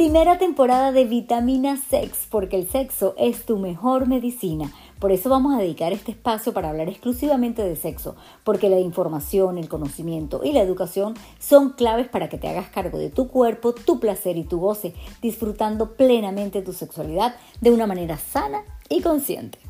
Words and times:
Primera 0.00 0.38
temporada 0.38 0.92
de 0.92 1.04
Vitamina 1.04 1.76
Sex, 1.76 2.26
porque 2.30 2.56
el 2.56 2.66
sexo 2.66 3.14
es 3.18 3.44
tu 3.44 3.58
mejor 3.58 4.08
medicina. 4.08 4.72
Por 4.98 5.12
eso 5.12 5.28
vamos 5.28 5.54
a 5.54 5.58
dedicar 5.58 5.92
este 5.92 6.12
espacio 6.12 6.54
para 6.54 6.70
hablar 6.70 6.88
exclusivamente 6.88 7.62
de 7.62 7.76
sexo, 7.76 8.16
porque 8.42 8.70
la 8.70 8.80
información, 8.80 9.58
el 9.58 9.68
conocimiento 9.68 10.40
y 10.42 10.52
la 10.52 10.62
educación 10.62 11.12
son 11.38 11.72
claves 11.72 12.08
para 12.08 12.30
que 12.30 12.38
te 12.38 12.48
hagas 12.48 12.70
cargo 12.70 12.96
de 12.96 13.10
tu 13.10 13.28
cuerpo, 13.28 13.74
tu 13.74 14.00
placer 14.00 14.38
y 14.38 14.44
tu 14.44 14.58
goce, 14.58 14.94
disfrutando 15.20 15.92
plenamente 15.92 16.62
tu 16.62 16.72
sexualidad 16.72 17.34
de 17.60 17.70
una 17.70 17.86
manera 17.86 18.16
sana 18.16 18.62
y 18.88 19.02
consciente. 19.02 19.69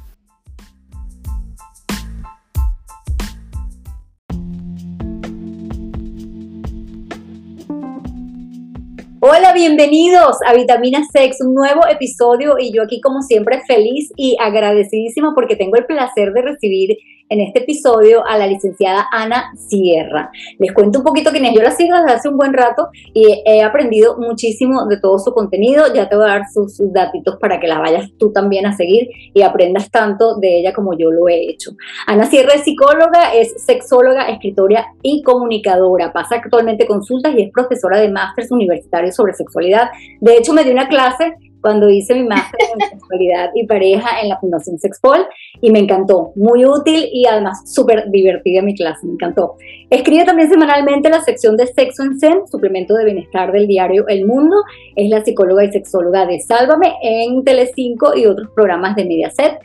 Hola, 9.41 9.55
bienvenidos 9.55 10.37
a 10.47 10.53
Vitamina 10.53 11.01
Sex, 11.11 11.39
un 11.41 11.55
nuevo 11.55 11.87
episodio 11.89 12.57
y 12.59 12.75
yo 12.75 12.83
aquí 12.83 13.01
como 13.01 13.23
siempre 13.23 13.63
feliz 13.67 14.13
y 14.15 14.37
agradecidísima 14.39 15.33
porque 15.35 15.57
tengo 15.57 15.79
el 15.79 15.87
placer 15.87 16.35
de 16.35 16.43
recibir 16.43 16.99
en 17.31 17.41
este 17.41 17.61
episodio 17.61 18.27
a 18.27 18.37
la 18.37 18.47
licenciada 18.47 19.07
Ana 19.13 19.53
Sierra. 19.57 20.31
Les 20.59 20.73
cuento 20.73 20.99
un 20.99 21.05
poquito 21.05 21.31
quién 21.31 21.45
es. 21.47 21.55
Yo 21.55 21.63
la 21.63 21.71
sigo 21.71 21.97
desde 21.97 22.13
hace 22.13 22.29
un 22.29 22.37
buen 22.37 22.53
rato 22.53 22.89
y 23.15 23.43
he 23.47 23.63
aprendido 23.63 24.19
muchísimo 24.19 24.87
de 24.87 24.99
todo 24.99 25.19
su 25.19 25.33
contenido. 25.33 25.85
Ya 25.95 26.09
te 26.09 26.17
voy 26.17 26.25
a 26.25 26.29
dar 26.29 26.43
sus, 26.53 26.77
sus 26.77 26.93
datitos 26.93 27.37
para 27.37 27.61
que 27.61 27.69
la 27.69 27.79
vayas 27.79 28.11
tú 28.19 28.33
también 28.33 28.67
a 28.67 28.77
seguir 28.77 29.09
y 29.33 29.43
aprendas 29.43 29.91
tanto 29.91 30.37
de 30.37 30.59
ella 30.59 30.73
como 30.73 30.99
yo 30.99 31.11
lo 31.11 31.29
he 31.29 31.49
hecho. 31.49 31.71
Ana 32.07 32.27
Sierra 32.27 32.55
es 32.55 32.65
psicóloga, 32.65 33.33
es 33.33 33.63
sexóloga, 33.65 34.29
escritora 34.29 34.87
y 35.03 35.23
comunicadora. 35.23 36.13
Pasa 36.13 36.37
actualmente 36.37 36.87
consultas 36.87 37.33
y 37.37 37.43
es 37.43 37.53
profesora 37.53 38.01
de 38.01 38.11
másteres 38.11 38.51
universitarios 38.51 39.15
sobre 39.15 39.35
sexualidad. 39.35 39.91
De 40.21 40.37
hecho, 40.37 40.53
me 40.53 40.65
dio 40.65 40.73
una 40.73 40.89
clase 40.89 41.35
cuando 41.61 41.89
hice 41.89 42.15
mi 42.15 42.25
máster 42.25 42.61
en 42.73 42.89
sexualidad 42.89 43.51
y 43.55 43.67
pareja 43.67 44.21
en 44.23 44.29
la 44.29 44.39
Fundación 44.39 44.79
Sexpol 44.79 45.27
y 45.61 45.71
me 45.71 45.81
encantó, 45.81 46.33
muy 46.37 46.65
útil 46.65 47.09
y 47.13 47.27
además 47.27 47.73
súper 47.73 48.11
divertida 48.11 48.63
mi 48.63 48.75
clase, 48.75 49.07
me 49.07 49.13
encantó. 49.13 49.57
Escribe 49.91 50.25
también 50.25 50.49
semanalmente 50.49 51.09
la 51.11 51.21
sección 51.21 51.57
de 51.57 51.67
Sexo 51.67 52.03
en 52.05 52.19
Zen, 52.19 52.47
suplemento 52.47 52.95
de 52.95 53.05
bienestar 53.05 53.53
del 53.53 53.67
diario 53.67 54.07
El 54.09 54.27
Mundo, 54.27 54.57
es 54.97 55.11
la 55.11 55.25
psicóloga 55.25 55.65
y 55.65 55.73
sexóloga 55.73 56.27
de 56.27 56.41
Sálvame 56.41 56.95
en 57.03 57.45
Telecinco 57.45 58.17
y 58.17 58.27
otros 58.27 58.51
programas 58.55 58.97
de 58.97 59.05
Mediaset. 59.05 59.59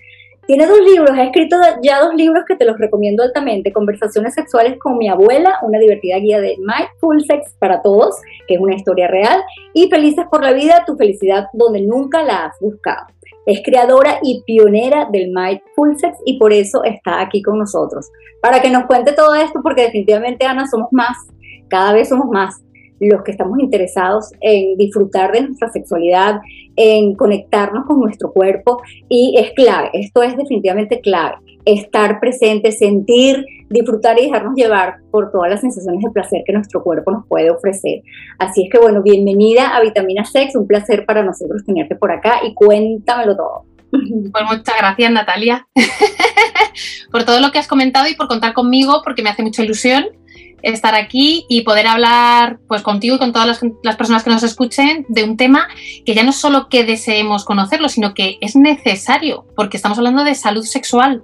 Tiene 0.47 0.67
dos 0.67 0.79
libros, 0.79 1.09
ha 1.11 1.23
escrito 1.23 1.57
ya 1.81 2.01
dos 2.01 2.13
libros 2.13 2.43
que 2.47 2.55
te 2.55 2.65
los 2.65 2.77
recomiendo 2.77 3.23
altamente, 3.23 3.73
Conversaciones 3.73 4.35
sexuales 4.35 4.77
con 4.79 4.97
mi 4.97 5.09
abuela, 5.09 5.57
una 5.63 5.79
divertida 5.79 6.19
guía 6.19 6.39
de 6.39 6.55
Mindful 6.59 7.25
Sex 7.25 7.55
para 7.59 7.81
todos, 7.81 8.15
que 8.47 8.53
es 8.53 8.59
una 8.59 8.75
historia 8.75 9.07
real, 9.07 9.41
y 9.73 9.89
Felices 9.89 10.25
por 10.29 10.43
la 10.43 10.53
vida, 10.53 10.83
tu 10.85 10.95
felicidad 10.97 11.47
donde 11.53 11.81
nunca 11.81 12.23
la 12.23 12.45
has 12.45 12.59
buscado. 12.59 13.07
Es 13.47 13.61
creadora 13.63 14.19
y 14.21 14.43
pionera 14.45 15.07
del 15.11 15.31
Mindful 15.31 15.97
Sex 15.97 16.17
y 16.25 16.37
por 16.37 16.53
eso 16.53 16.83
está 16.83 17.21
aquí 17.21 17.41
con 17.41 17.57
nosotros. 17.57 18.09
Para 18.39 18.61
que 18.61 18.69
nos 18.69 18.85
cuente 18.85 19.13
todo 19.13 19.33
esto, 19.33 19.61
porque 19.63 19.83
definitivamente 19.83 20.45
Ana 20.45 20.67
somos 20.67 20.89
más, 20.91 21.17
cada 21.69 21.91
vez 21.91 22.09
somos 22.09 22.27
más 22.27 22.64
los 22.99 23.23
que 23.23 23.31
estamos 23.31 23.59
interesados 23.59 24.31
en 24.41 24.77
disfrutar 24.77 25.31
de 25.31 25.41
nuestra 25.41 25.69
sexualidad, 25.69 26.39
en 26.75 27.15
conectarnos 27.15 27.85
con 27.85 27.99
nuestro 27.99 28.31
cuerpo 28.31 28.81
y 29.09 29.35
es 29.37 29.51
clave, 29.53 29.89
esto 29.93 30.23
es 30.23 30.35
definitivamente 30.37 31.01
clave, 31.01 31.37
estar 31.65 32.19
presente, 32.19 32.71
sentir, 32.71 33.45
disfrutar 33.69 34.19
y 34.19 34.25
dejarnos 34.25 34.55
llevar 34.55 34.97
por 35.11 35.31
todas 35.31 35.49
las 35.49 35.61
sensaciones 35.61 36.03
de 36.03 36.11
placer 36.11 36.43
que 36.45 36.53
nuestro 36.53 36.83
cuerpo 36.83 37.11
nos 37.11 37.25
puede 37.27 37.49
ofrecer. 37.49 38.01
Así 38.39 38.63
es 38.63 38.69
que 38.71 38.79
bueno, 38.79 39.01
bienvenida 39.01 39.75
a 39.75 39.81
Vitamina 39.81 40.25
Sex, 40.25 40.55
un 40.55 40.67
placer 40.67 41.05
para 41.05 41.23
nosotros 41.23 41.63
tenerte 41.65 41.95
por 41.95 42.11
acá 42.11 42.41
y 42.43 42.53
cuéntamelo 42.53 43.35
todo. 43.35 43.63
Pues 43.91 44.43
muchas 44.49 44.75
gracias 44.77 45.11
Natalia 45.11 45.67
por 47.11 47.23
todo 47.23 47.39
lo 47.39 47.51
que 47.51 47.59
has 47.59 47.67
comentado 47.67 48.07
y 48.09 48.15
por 48.15 48.27
contar 48.27 48.53
conmigo 48.53 49.01
porque 49.05 49.23
me 49.23 49.29
hace 49.29 49.41
mucha 49.41 49.63
ilusión 49.63 50.05
estar 50.61 50.95
aquí 50.95 51.45
y 51.47 51.61
poder 51.61 51.87
hablar 51.87 52.59
pues 52.67 52.81
contigo 52.81 53.15
y 53.15 53.19
con 53.19 53.31
todas 53.31 53.61
las, 53.83 53.95
personas 53.95 54.23
que 54.23 54.29
nos 54.29 54.43
escuchen 54.43 55.05
de 55.09 55.23
un 55.23 55.37
tema 55.37 55.67
que 56.05 56.15
ya 56.15 56.23
no 56.23 56.31
es 56.31 56.37
solo 56.37 56.69
que 56.69 56.83
deseemos 56.83 57.45
conocerlo, 57.45 57.87
sino 57.87 58.13
que 58.13 58.37
es 58.41 58.55
necesario, 58.55 59.45
porque 59.55 59.77
estamos 59.77 59.97
hablando 59.97 60.23
de 60.23 60.35
salud 60.35 60.63
sexual. 60.63 61.23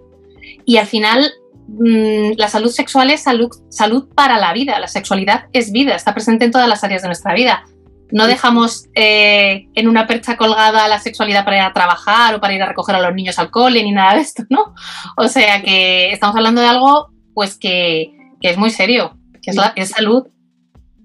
Y 0.66 0.78
al 0.78 0.86
final 0.86 1.32
mm, 1.68 2.34
la 2.38 2.48
salud 2.50 2.70
sexual 2.70 3.10
es 3.10 3.24
salud, 3.24 3.50
salud 3.70 4.10
para 4.14 4.38
la 4.38 4.54
vida, 4.54 4.80
la 4.80 4.88
sexualidad 4.88 5.46
es 5.54 5.72
vida, 5.72 5.96
está 5.96 6.14
presente 6.14 6.46
en 6.46 6.52
todas 6.52 6.68
las 6.68 6.84
áreas 6.84 7.02
de 7.02 7.08
nuestra 7.08 7.34
vida. 7.34 7.66
No 8.12 8.28
dejamos 8.28 8.90
eh, 8.94 9.68
en 9.74 9.88
una 9.88 10.06
percha 10.06 10.36
colgada 10.36 10.88
la 10.90 11.00
sexualidad 11.00 11.46
para 11.46 11.58
ir 11.58 11.64
a 11.64 11.74
trabajar 11.74 12.36
o 12.36 12.42
para 12.42 12.54
ir 12.54 12.62
a 12.62 12.68
recoger 12.68 12.96
a 12.96 13.02
los 13.02 13.16
niños 13.16 13.40
al 13.40 13.50
cole 13.50 13.82
ni 13.82 13.92
nada 13.92 14.16
de 14.16 14.22
esto, 14.22 14.44
¿no? 14.50 14.74
O 15.16 15.28
sea 15.30 15.62
que 15.62 16.12
estamos 16.12 16.36
hablando 16.36 16.62
de 16.62 16.68
algo 16.68 17.08
pues 17.34 17.58
que, 17.58 18.12
que 18.42 18.50
es 18.50 18.58
muy 18.58 18.70
serio 18.70 19.18
es, 19.46 19.90
salud. 19.90 20.28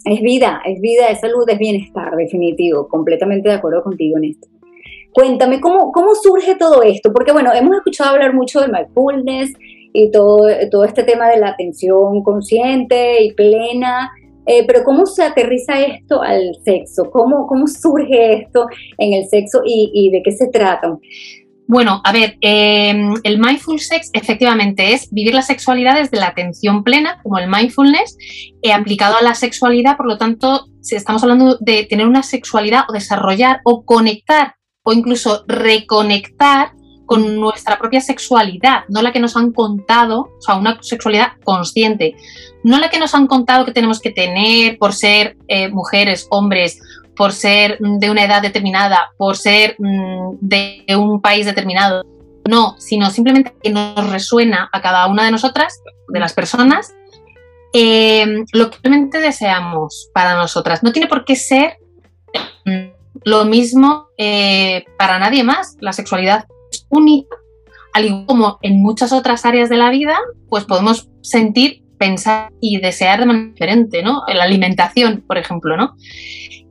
Es 0.05 0.21
vida, 0.21 0.61
es 0.65 0.81
vida, 0.81 1.09
es 1.09 1.21
salud, 1.21 1.49
es 1.49 1.59
bienestar, 1.59 2.15
definitivo, 2.17 2.89
completamente 2.89 3.49
de 3.49 3.57
acuerdo 3.57 3.83
contigo 3.83 4.19
en 4.19 4.25
esto. 4.25 4.49
Cuéntame, 5.13 5.61
¿cómo, 5.61 5.93
cómo 5.93 6.15
surge 6.15 6.57
todo 6.57 6.83
esto? 6.83 7.13
Porque 7.13 7.33
bueno, 7.33 7.53
hemos 7.55 7.77
escuchado 7.77 8.11
hablar 8.11 8.35
mucho 8.35 8.61
de 8.61 8.69
mindfulness 8.69 9.53
y 9.93 10.11
todo, 10.11 10.47
todo 10.71 10.85
este 10.85 11.05
tema 11.05 11.29
de 11.31 11.39
la 11.39 11.49
atención 11.49 12.23
consciente 12.23 13.23
y 13.25 13.33
plena, 13.33 14.11
eh, 14.45 14.65
pero 14.67 14.85
¿cómo 14.85 15.07
se 15.07 15.25
aterriza 15.25 15.81
esto 15.81 16.23
al 16.23 16.55
sexo? 16.65 17.11
¿Cómo, 17.11 17.47
cómo 17.47 17.67
surge 17.67 18.43
esto 18.43 18.67
en 18.99 19.15
el 19.15 19.27
sexo 19.29 19.63
y, 19.65 19.91
y 19.93 20.11
de 20.11 20.23
qué 20.23 20.33
se 20.33 20.49
trata? 20.49 20.99
Bueno, 21.69 22.01
a 22.05 22.13
ver, 22.13 22.39
em, 22.43 23.15
el 23.25 23.39
mindful 23.39 23.81
sex 23.81 24.11
efectivamente 24.13 24.93
es 24.93 25.11
vivir 25.11 25.35
la 25.35 25.43
sexualidad 25.43 25.97
desde 25.97 26.19
la 26.19 26.29
atención 26.29 26.85
plena, 26.85 27.19
como 27.23 27.39
el 27.39 27.49
mindfulness, 27.49 28.17
eh, 28.63 28.73
aplicado 28.73 29.17
a 29.17 29.23
la 29.23 29.35
sexualidad, 29.35 29.97
por 29.97 30.07
lo 30.07 30.17
tanto, 30.17 30.67
si 30.81 30.95
estamos 30.95 31.23
hablando 31.25 31.57
de 31.61 31.85
tener 31.85 32.07
una 32.07 32.23
sexualidad 32.23 32.85
o 32.89 32.93
desarrollar 32.93 33.61
o 33.65 33.85
conectar 33.85 34.55
o 34.85 34.93
incluso 34.93 35.45
reconectar 35.49 36.71
con 37.07 37.37
nuestra 37.37 37.79
propia 37.79 38.01
sexualidad, 38.01 38.85
no 38.89 39.01
la 39.01 39.13
que 39.13 39.21
nos 39.21 39.37
han 39.37 39.53
contado, 39.53 40.33
o 40.37 40.41
sea, 40.41 40.57
una 40.57 40.79
sexualidad 40.83 41.33
consciente, 41.45 42.17
no 42.65 42.79
la 42.79 42.91
que 42.91 42.99
nos 42.99 43.15
han 43.15 43.27
contado 43.27 43.65
que 43.65 43.73
tenemos 43.73 44.01
que 44.01 44.11
tener 44.11 44.77
por 44.77 44.93
ser 44.93 45.37
eh, 45.49 45.69
mujeres, 45.69 46.27
hombres 46.31 46.81
por 47.17 47.33
ser 47.33 47.79
de 47.81 48.11
una 48.11 48.25
edad 48.25 48.43
determinada, 48.43 49.13
por 49.17 49.37
ser 49.37 49.75
mm, 49.79 50.37
de 50.41 50.85
un 50.97 51.21
país 51.21 51.47
determinado. 51.47 52.05
No, 52.49 52.77
sino 52.79 53.11
simplemente 53.11 53.55
que 53.61 53.71
nos 53.71 54.09
resuena 54.11 54.69
a 54.73 54.81
cada 54.81 55.07
una 55.07 55.25
de 55.25 55.33
nosotras, 55.33 55.81
de 56.09 56.21
las 56.21 56.33
personas, 56.33 56.95
em, 57.73 58.45
lo 58.53 58.71
que 58.71 58.79
realmente 58.83 59.19
deseamos 59.19 60.11
para 60.13 60.35
nosotras. 60.35 60.83
No 60.85 60.93
tiene 60.93 61.09
por 61.09 61.25
qué 61.25 61.35
ser 61.35 61.79
mm, 62.65 62.91
lo 63.25 63.45
mismo 63.47 64.09
eh, 64.17 64.85
para 64.99 65.19
nadie 65.19 65.43
más. 65.43 65.77
La 65.81 65.93
sexualidad 65.93 66.45
es 66.87 66.99
única, 66.99 67.37
al 67.95 68.05
igual 68.05 68.27
como 68.27 68.59
en 68.63 68.83
muchas 68.83 69.13
otras 69.13 69.45
áreas 69.45 69.69
de 69.69 69.77
la 69.77 69.91
vida, 69.91 70.17
pues 70.49 70.65
podemos 70.65 71.09
sentir 71.23 71.83
pensar 71.99 72.53
y 72.61 72.79
desear 72.79 73.21
de 73.21 73.27
manera 73.27 73.51
diferente, 73.53 74.03
¿no? 74.03 74.23
En 74.29 74.39
la 74.39 74.45
alimentación, 74.45 75.25
por 75.27 75.39
ejemplo, 75.39 75.77
¿no? 75.77 75.97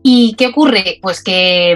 ¿Y 0.03 0.35
qué 0.37 0.47
ocurre? 0.47 0.99
Pues 1.01 1.23
que, 1.23 1.75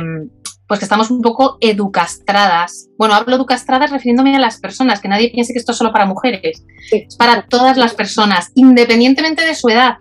pues 0.67 0.79
que 0.79 0.85
estamos 0.85 1.09
un 1.09 1.22
poco 1.22 1.57
educastradas. 1.61 2.89
Bueno, 2.97 3.16
hablo 3.16 3.35
educastradas 3.35 3.89
refiriéndome 3.89 4.35
a 4.35 4.39
las 4.39 4.59
personas, 4.59 5.01
que 5.01 5.07
nadie 5.07 5.31
piense 5.31 5.51
que 5.51 5.59
esto 5.59 5.71
es 5.71 5.77
solo 5.79 5.91
para 5.91 6.06
mujeres. 6.06 6.63
Es 6.91 7.16
para 7.16 7.47
todas 7.47 7.75
las 7.75 7.95
personas, 7.95 8.51
independientemente 8.53 9.44
de 9.44 9.56
su 9.56 9.69
edad. 9.69 9.97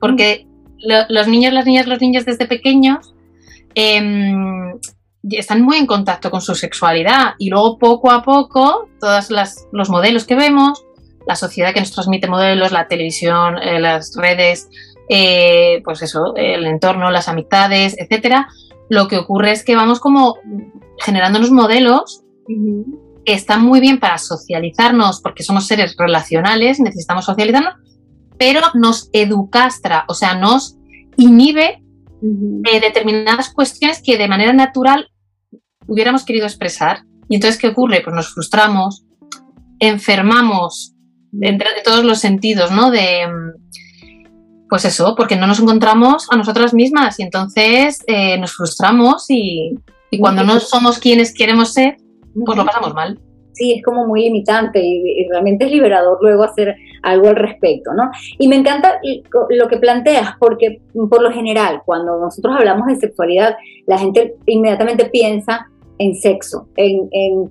Porque 0.00 0.46
los 0.78 1.28
niños, 1.28 1.54
las 1.54 1.64
niñas, 1.64 1.86
los 1.86 2.00
niños 2.00 2.26
desde 2.26 2.46
pequeños 2.46 3.14
em, 3.74 4.74
están 5.30 5.62
muy 5.62 5.76
en 5.76 5.86
contacto 5.86 6.30
con 6.30 6.40
su 6.40 6.54
sexualidad. 6.54 7.34
Y 7.38 7.50
luego 7.50 7.78
poco 7.78 8.10
a 8.10 8.22
poco 8.22 8.88
todos 9.00 9.28
los 9.72 9.90
modelos 9.90 10.24
que 10.24 10.34
vemos, 10.34 10.84
la 11.26 11.36
sociedad 11.36 11.72
que 11.72 11.80
nos 11.80 11.92
transmite 11.92 12.28
modelos, 12.28 12.72
la 12.72 12.88
televisión, 12.88 13.58
eh, 13.58 13.80
las 13.80 14.14
redes, 14.16 14.68
eh, 15.08 15.80
pues 15.84 16.02
eso, 16.02 16.34
el 16.36 16.66
entorno, 16.66 17.10
las 17.10 17.28
amistades, 17.28 17.94
etcétera, 17.98 18.48
lo 18.88 19.08
que 19.08 19.18
ocurre 19.18 19.52
es 19.52 19.64
que 19.64 19.76
vamos 19.76 20.00
como 20.00 20.36
generando 21.00 21.38
unos 21.38 21.50
modelos 21.50 22.22
que 23.24 23.32
están 23.32 23.62
muy 23.62 23.80
bien 23.80 24.00
para 24.00 24.18
socializarnos, 24.18 25.20
porque 25.20 25.44
somos 25.44 25.66
seres 25.66 25.96
relacionales, 25.96 26.80
necesitamos 26.80 27.24
socializarnos, 27.24 27.74
pero 28.36 28.60
nos 28.74 29.08
educastra, 29.12 30.04
o 30.08 30.14
sea, 30.14 30.34
nos 30.34 30.76
inhibe 31.16 31.81
de 32.22 32.80
determinadas 32.80 33.52
cuestiones 33.52 34.00
que 34.00 34.16
de 34.16 34.28
manera 34.28 34.52
natural 34.52 35.08
hubiéramos 35.88 36.24
querido 36.24 36.46
expresar. 36.46 37.02
Y 37.28 37.34
entonces, 37.34 37.60
¿qué 37.60 37.68
ocurre? 37.68 38.00
Pues 38.02 38.14
nos 38.14 38.32
frustramos, 38.32 39.04
enfermamos 39.80 40.94
de, 41.32 41.58
todos 41.84 42.04
los 42.04 42.18
sentidos, 42.18 42.70
¿no? 42.70 42.90
De, 42.90 43.26
pues 44.68 44.84
eso, 44.84 45.14
porque 45.16 45.36
no 45.36 45.46
nos 45.46 45.60
encontramos 45.60 46.28
a 46.30 46.36
nosotras 46.36 46.72
mismas 46.72 47.18
y 47.18 47.24
entonces 47.24 48.02
eh, 48.06 48.38
nos 48.38 48.52
frustramos 48.52 49.26
y, 49.28 49.74
cuando 50.20 50.44
no 50.44 50.60
somos 50.60 50.98
quienes 50.98 51.32
queremos 51.32 51.72
ser, 51.72 51.96
pues 52.44 52.56
lo 52.56 52.66
pasamos 52.66 52.92
mal. 52.92 53.18
Es 53.70 53.82
como 53.82 54.06
muy 54.06 54.22
limitante 54.22 54.80
y, 54.82 55.28
realmente 55.28 55.66
es 55.66 55.70
liberador 55.70 56.18
luego 56.20 56.42
hacer 56.42 56.74
algo 57.02 57.28
al 57.28 57.36
respecto, 57.36 57.92
¿no? 57.94 58.10
Y 58.38 58.48
me 58.48 58.56
encanta 58.56 59.00
lo 59.50 59.68
que 59.68 59.76
planteas, 59.76 60.34
porque 60.38 60.80
por 61.10 61.22
lo 61.22 61.30
general, 61.30 61.82
cuando 61.84 62.18
nosotros 62.18 62.56
hablamos 62.56 62.86
de 62.88 62.96
sexualidad, 62.96 63.56
la 63.86 63.98
gente 63.98 64.34
inmediatamente 64.46 65.06
piensa 65.06 65.66
en 65.98 66.14
sexo, 66.14 66.68
en, 66.76 67.08
en, 67.12 67.48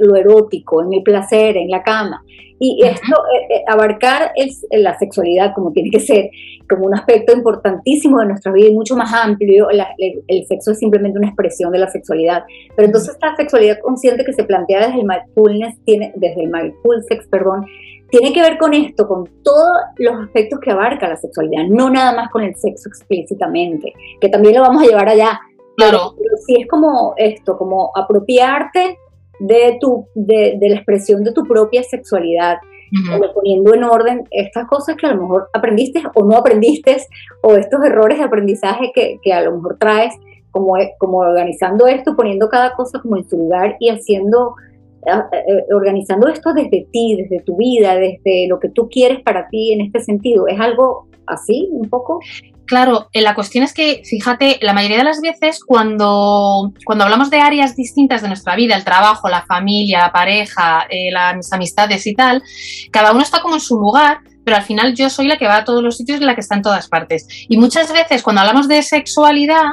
lo 0.00 0.16
erótico, 0.16 0.82
en 0.82 0.94
el 0.94 1.02
placer, 1.02 1.56
en 1.56 1.70
la 1.70 1.82
cama. 1.82 2.22
Y 2.58 2.82
esto, 2.84 3.16
eh, 3.34 3.54
eh, 3.54 3.62
abarcar 3.66 4.32
es 4.36 4.66
la 4.70 4.98
sexualidad 4.98 5.54
como 5.54 5.72
tiene 5.72 5.90
que 5.90 6.00
ser, 6.00 6.30
como 6.68 6.86
un 6.86 6.94
aspecto 6.94 7.32
importantísimo 7.32 8.20
de 8.20 8.26
nuestra 8.26 8.52
vida 8.52 8.68
y 8.68 8.74
mucho 8.74 8.96
más 8.96 9.12
amplio. 9.12 9.68
el, 9.70 10.46
sexo 10.46 10.72
es 10.72 10.78
simplemente 10.78 11.18
una 11.18 11.28
expresión 11.28 11.72
de 11.72 11.78
la 11.78 11.88
sexualidad. 11.88 12.44
Pero 12.76 12.86
entonces 12.86 13.14
esta 13.14 13.34
sexualidad 13.36 13.78
consciente 13.80 14.24
que 14.24 14.34
se 14.34 14.44
plantea 14.44 14.86
desde 14.86 15.00
el 15.00 15.06
mindfulness, 15.06 15.82
tiene, 15.84 16.12
desde 16.16 16.44
el 16.44 16.50
mindful 16.50 17.02
sex, 17.08 17.26
perdón, 17.28 17.64
tiene 18.10 18.32
que 18.32 18.42
ver 18.42 18.58
con 18.58 18.74
esto, 18.74 19.06
con 19.06 19.28
todos 19.42 19.70
los 19.96 20.14
aspectos 20.24 20.58
que 20.60 20.70
abarca 20.70 21.08
la 21.08 21.16
sexualidad, 21.16 21.64
no 21.68 21.90
nada 21.90 22.14
más 22.14 22.30
con 22.30 22.42
el 22.42 22.54
sexo 22.56 22.88
explícitamente, 22.88 23.92
que 24.20 24.28
también 24.28 24.56
lo 24.56 24.62
vamos 24.62 24.82
a 24.82 24.86
llevar 24.86 25.08
allá. 25.08 25.40
Claro. 25.76 26.14
Pero, 26.16 26.36
sí 26.46 26.56
es 26.60 26.68
como 26.68 27.14
esto, 27.16 27.56
como 27.56 27.90
apropiarte 27.94 28.98
de, 29.40 29.78
tu, 29.80 30.06
de, 30.14 30.58
la 30.60 30.76
expresión 30.76 31.24
de 31.24 31.32
tu 31.32 31.44
propia 31.44 31.82
sexualidad, 31.82 32.58
poniendo 33.34 33.72
en 33.72 33.84
orden 33.84 34.24
estas 34.30 34.66
cosas 34.66 34.96
que 34.96 35.06
a 35.06 35.14
lo 35.14 35.22
mejor 35.22 35.48
aprendiste 35.52 36.02
o 36.14 36.24
no 36.24 36.36
aprendiste, 36.36 36.96
o 37.42 37.54
estos 37.54 37.82
errores 37.84 38.18
de 38.18 38.24
aprendizaje 38.24 38.90
que, 38.94 39.18
que 39.22 39.32
a 39.32 39.42
lo 39.42 39.56
mejor 39.56 39.78
traes, 39.78 40.12
como, 40.50 40.74
como 40.98 41.18
organizando 41.18 41.86
esto, 41.86 42.16
poniendo 42.16 42.48
cada 42.48 42.74
cosa 42.74 43.00
como 43.00 43.16
en 43.16 43.28
su 43.28 43.36
lugar 43.36 43.76
y 43.78 43.88
haciendo, 43.88 44.54
eh, 45.06 45.38
eh, 45.48 45.74
organizando 45.74 46.28
esto 46.28 46.52
desde 46.52 46.86
ti, 46.90 47.16
desde 47.16 47.42
tu 47.44 47.56
vida, 47.56 47.96
desde 47.96 48.46
lo 48.48 48.58
que 48.58 48.68
tú 48.68 48.88
quieres 48.88 49.22
para 49.22 49.48
ti 49.48 49.72
en 49.72 49.82
este 49.82 50.00
sentido. 50.00 50.46
¿Es 50.48 50.58
algo 50.60 51.06
así 51.26 51.68
un 51.72 51.88
poco? 51.88 52.20
Claro, 52.70 53.08
eh, 53.12 53.20
la 53.20 53.34
cuestión 53.34 53.64
es 53.64 53.74
que, 53.74 54.02
fíjate, 54.04 54.60
la 54.62 54.72
mayoría 54.72 54.98
de 54.98 55.02
las 55.02 55.20
veces 55.20 55.58
cuando, 55.58 56.72
cuando 56.84 57.02
hablamos 57.02 57.28
de 57.28 57.40
áreas 57.40 57.74
distintas 57.74 58.22
de 58.22 58.28
nuestra 58.28 58.54
vida, 58.54 58.76
el 58.76 58.84
trabajo, 58.84 59.28
la 59.28 59.42
familia, 59.42 59.98
la 59.98 60.12
pareja, 60.12 60.86
eh, 60.88 61.10
las 61.10 61.52
amistades 61.52 62.06
y 62.06 62.14
tal, 62.14 62.44
cada 62.92 63.10
uno 63.10 63.22
está 63.22 63.42
como 63.42 63.56
en 63.56 63.60
su 63.60 63.76
lugar, 63.76 64.20
pero 64.44 64.56
al 64.56 64.62
final 64.62 64.94
yo 64.94 65.10
soy 65.10 65.26
la 65.26 65.36
que 65.36 65.48
va 65.48 65.56
a 65.56 65.64
todos 65.64 65.82
los 65.82 65.96
sitios 65.96 66.20
y 66.20 66.24
la 66.24 66.36
que 66.36 66.42
está 66.42 66.54
en 66.54 66.62
todas 66.62 66.86
partes. 66.86 67.26
Y 67.48 67.56
muchas 67.56 67.92
veces 67.92 68.22
cuando 68.22 68.42
hablamos 68.42 68.68
de 68.68 68.84
sexualidad, 68.84 69.64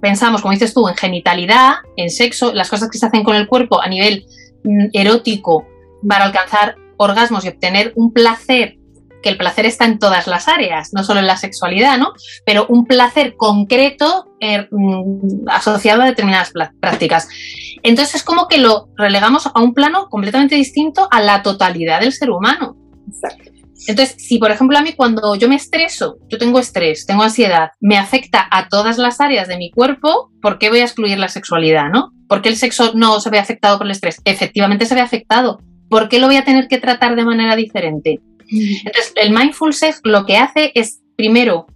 pensamos, 0.00 0.40
como 0.40 0.52
dices 0.52 0.72
tú, 0.72 0.88
en 0.88 0.96
genitalidad, 0.96 1.74
en 1.98 2.08
sexo, 2.08 2.54
las 2.54 2.70
cosas 2.70 2.88
que 2.88 2.96
se 2.96 3.04
hacen 3.04 3.24
con 3.24 3.36
el 3.36 3.46
cuerpo 3.46 3.82
a 3.82 3.88
nivel 3.88 4.24
mm, 4.62 4.86
erótico 4.94 5.66
para 6.08 6.24
alcanzar 6.24 6.76
orgasmos 6.96 7.44
y 7.44 7.48
obtener 7.48 7.92
un 7.94 8.10
placer 8.10 8.78
que 9.24 9.30
el 9.30 9.38
placer 9.38 9.66
está 9.66 9.86
en 9.86 9.98
todas 9.98 10.28
las 10.28 10.46
áreas, 10.46 10.90
no 10.92 11.02
solo 11.02 11.18
en 11.18 11.26
la 11.26 11.36
sexualidad, 11.36 11.98
¿no? 11.98 12.12
Pero 12.44 12.66
un 12.68 12.84
placer 12.84 13.34
concreto 13.36 14.26
eh, 14.38 14.68
mm, 14.70 15.48
asociado 15.48 16.02
a 16.02 16.06
determinadas 16.06 16.52
prácticas. 16.80 17.28
Entonces 17.82 18.16
es 18.16 18.22
como 18.22 18.46
que 18.46 18.58
lo 18.58 18.90
relegamos 18.96 19.46
a 19.46 19.60
un 19.60 19.74
plano 19.74 20.08
completamente 20.10 20.54
distinto 20.54 21.08
a 21.10 21.20
la 21.20 21.42
totalidad 21.42 22.00
del 22.00 22.12
ser 22.12 22.30
humano. 22.30 22.76
Exacto. 23.08 23.50
Entonces, 23.86 24.16
si 24.18 24.38
por 24.38 24.50
ejemplo 24.50 24.78
a 24.78 24.82
mí 24.82 24.92
cuando 24.92 25.34
yo 25.34 25.48
me 25.48 25.56
estreso, 25.56 26.16
yo 26.28 26.38
tengo 26.38 26.58
estrés, 26.58 27.06
tengo 27.06 27.22
ansiedad, 27.22 27.70
me 27.80 27.98
afecta 27.98 28.46
a 28.50 28.68
todas 28.68 28.98
las 28.98 29.20
áreas 29.20 29.48
de 29.48 29.56
mi 29.56 29.70
cuerpo, 29.70 30.30
¿por 30.40 30.58
qué 30.58 30.70
voy 30.70 30.78
a 30.78 30.84
excluir 30.84 31.18
la 31.18 31.28
sexualidad, 31.28 31.88
no? 31.90 32.12
¿Por 32.28 32.40
qué 32.40 32.50
el 32.50 32.56
sexo 32.56 32.92
no 32.94 33.20
se 33.20 33.30
ve 33.30 33.38
afectado 33.38 33.78
por 33.78 33.86
el 33.86 33.92
estrés? 33.92 34.20
Efectivamente 34.24 34.86
se 34.86 34.94
ve 34.94 35.00
afectado. 35.00 35.58
¿Por 35.88 36.08
qué 36.08 36.18
lo 36.18 36.26
voy 36.26 36.36
a 36.36 36.44
tener 36.44 36.68
que 36.68 36.78
tratar 36.78 37.14
de 37.16 37.24
manera 37.24 37.56
diferente? 37.56 38.20
Entonces, 38.50 39.12
el 39.16 39.30
mindful 39.30 39.72
sex 39.72 40.00
lo 40.04 40.26
que 40.26 40.36
hace 40.36 40.72
es, 40.74 41.00
primero, 41.16 41.66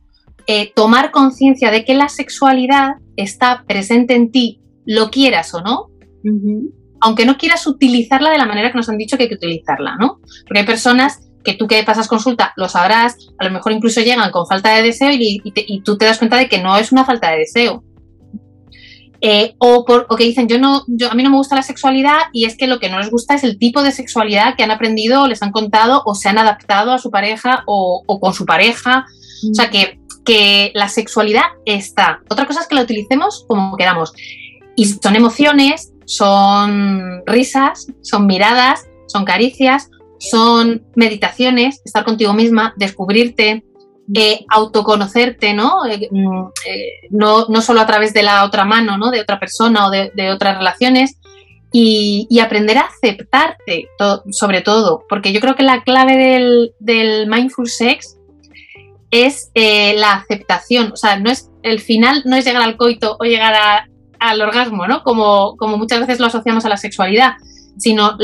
eh, 0.47 0.73
tomar 0.75 1.11
conciencia 1.11 1.71
de 1.71 1.85
que 1.85 1.95
la 1.95 2.09
sexualidad 2.09 2.95
está 3.17 3.65
presente 3.67 4.15
en 4.15 4.31
ti, 4.31 4.61
lo 4.87 5.11
quieras 5.11 5.53
o 5.55 5.61
no, 5.61 5.89
aunque 7.01 7.27
no 7.27 7.37
quieras 7.37 7.67
utilizarla 7.67 8.31
de 8.31 8.39
la 8.39 8.47
manera 8.47 8.71
que 8.71 8.79
nos 8.79 8.89
han 8.89 8.97
dicho 8.97 9.17
que 9.17 9.25
hay 9.25 9.29
que 9.29 9.35
utilizarla, 9.35 9.97
¿no? 9.97 10.21
Porque 10.47 10.61
hay 10.61 10.67
personas 10.67 11.21
que 11.45 11.55
tú 11.55 11.67
que 11.67 11.83
pasas 11.83 12.09
consulta 12.09 12.53
lo 12.57 12.69
sabrás, 12.69 13.17
a 13.39 13.45
lo 13.45 13.51
mejor 13.51 13.73
incluso 13.73 14.01
llegan 14.01 14.31
con 14.31 14.47
falta 14.47 14.75
de 14.75 14.83
deseo 14.83 15.11
y, 15.13 15.41
y 15.45 15.81
tú 15.83 15.97
te 15.97 16.05
das 16.05 16.19
cuenta 16.19 16.37
de 16.37 16.49
que 16.49 16.63
no 16.63 16.77
es 16.77 16.93
una 16.93 17.05
falta 17.05 17.31
de 17.31 17.39
deseo, 17.39 17.85
eh, 19.21 19.55
o, 19.59 19.85
por, 19.85 20.07
que 20.17 20.25
dicen, 20.25 20.49
yo 20.49 20.59
no, 20.59 20.85
yo, 20.87 21.11
a 21.11 21.15
mí 21.15 21.23
no 21.23 21.31
me 21.31 21.37
gusta 21.37 21.57
la 21.57 21.63
sexualidad 21.63 22.19
y 22.33 22.45
es 22.45 22.57
que 22.57 22.67
lo 22.67 22.79
que 22.79 22.89
no 22.89 22.99
les 22.99 23.11
gusta 23.11 23.35
es 23.35 23.43
el 23.43 23.59
tipo 23.59 23.83
de 23.83 23.91
sexualidad 23.91 24.55
que 24.57 24.63
han 24.63 24.71
aprendido, 24.71 25.27
les 25.27 25.43
han 25.43 25.51
contado 25.51 26.03
o 26.05 26.15
se 26.15 26.29
han 26.29 26.39
adaptado 26.39 26.93
a 26.93 26.99
su 26.99 27.11
pareja 27.11 27.65
o, 27.67 28.05
con 28.21 28.33
su 28.33 28.47
pareja. 28.47 29.07
O 29.51 29.55
sea, 29.55 29.71
que, 29.71 29.99
que 30.25 30.71
la 30.75 30.89
sexualidad 30.89 31.45
está. 31.65 32.21
Otra 32.31 32.47
cosa 32.47 32.61
es 32.61 32.69
que 32.69 32.75
la 32.77 32.83
utilicemos 32.83 33.45
como 33.49 33.77
queramos. 33.77 34.13
Y 34.77 34.87
son 34.87 35.17
emociones, 35.17 35.93
son 36.05 37.23
risas, 37.27 37.89
son 38.03 38.27
miradas, 38.27 38.87
son 39.09 39.25
caricias, 39.25 39.91
son 40.19 40.85
meditaciones, 40.95 41.81
estar 41.85 42.05
contigo 42.05 42.35
misma, 42.35 42.75
descubrirte, 42.77 43.65
eh, 44.15 44.47
autoconocerte, 44.49 45.53
¿no? 45.53 45.85
Eh, 45.85 46.09
mm, 46.11 46.47
eh, 46.67 47.09
¿no? 47.11 47.47
¿no? 47.49 47.61
solo 47.61 47.81
a 47.81 47.87
través 47.87 48.15
de 48.15 48.23
la 48.23 48.45
otra 48.45 48.65
mano, 48.65 48.97
¿no? 48.97 49.11
De 49.11 49.21
otra 49.21 49.39
persona 49.39 49.87
o 49.87 49.91
de, 49.91 50.33
otras 50.33 50.57
relaciones. 50.57 51.19
Y, 51.71 52.27
aprender 52.41 52.79
a 52.79 52.87
aceptarte, 52.87 53.89
sobre 54.31 54.63
todo, 54.63 55.05
porque 55.07 55.35
yo 55.35 55.41
creo 55.41 55.55
que 55.55 55.63
la 55.63 55.83
clave 55.83 56.73
del, 56.79 57.27
mindful 57.29 57.69
sex 57.69 58.17
es 59.11 59.51
la 59.55 60.15
aceptación. 60.15 60.93
O 60.93 60.97
sea, 60.97 61.19
no 61.19 61.31
es, 61.31 61.51
el 61.63 61.81
final 61.81 62.23
no 62.25 62.37
es 62.37 62.47
llegar 62.47 62.63
al 62.63 62.79
coito 62.79 63.19
o 63.21 63.25
llegar 63.25 63.55
al 64.19 64.41
orgasmo, 64.41 64.87
¿no? 64.87 65.03
Como, 65.03 65.57
como 65.59 65.77
muchas 65.77 66.01
veces 66.01 66.21
lo 66.21 66.27
asociamos 66.27 66.65
a 66.65 66.71
la 66.71 66.79
sexualidad, 66.79 67.35
sino 67.77 68.17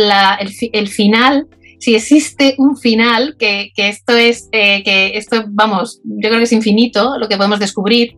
el 0.72 0.88
final 0.88 1.46
si 1.84 1.94
existe 1.94 2.54
un 2.56 2.78
final, 2.78 3.36
que, 3.38 3.70
esto 3.76 4.16
es, 4.16 4.48
eh, 4.52 4.82
que 4.84 5.18
esto, 5.18 5.44
vamos, 5.48 6.00
yo 6.02 6.30
creo 6.30 6.38
que 6.38 6.44
es 6.44 6.52
infinito 6.52 7.18
lo 7.18 7.28
que 7.28 7.36
podemos 7.36 7.58
descubrir, 7.58 8.16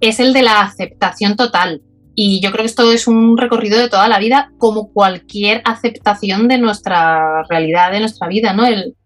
es 0.00 0.18
el 0.18 0.32
de 0.32 0.42
la 0.42 0.62
aceptación 0.62 1.36
total. 1.36 1.82
Y 2.16 2.40
yo 2.40 2.50
creo 2.50 2.64
que 2.64 2.68
esto 2.70 2.90
es 2.90 3.06
un 3.06 3.36
recorrido 3.36 3.78
de 3.78 3.88
toda 3.88 4.08
la 4.08 4.18
vida, 4.18 4.50
como 4.58 4.92
cualquier 4.92 5.62
aceptación 5.64 6.48
de 6.48 6.58
nuestra 6.58 7.44
realidad, 7.44 7.92
de 7.92 8.00
nuestra 8.00 8.26
vida, 8.26 8.52
¿no? 8.52 8.66
El, 8.66 8.96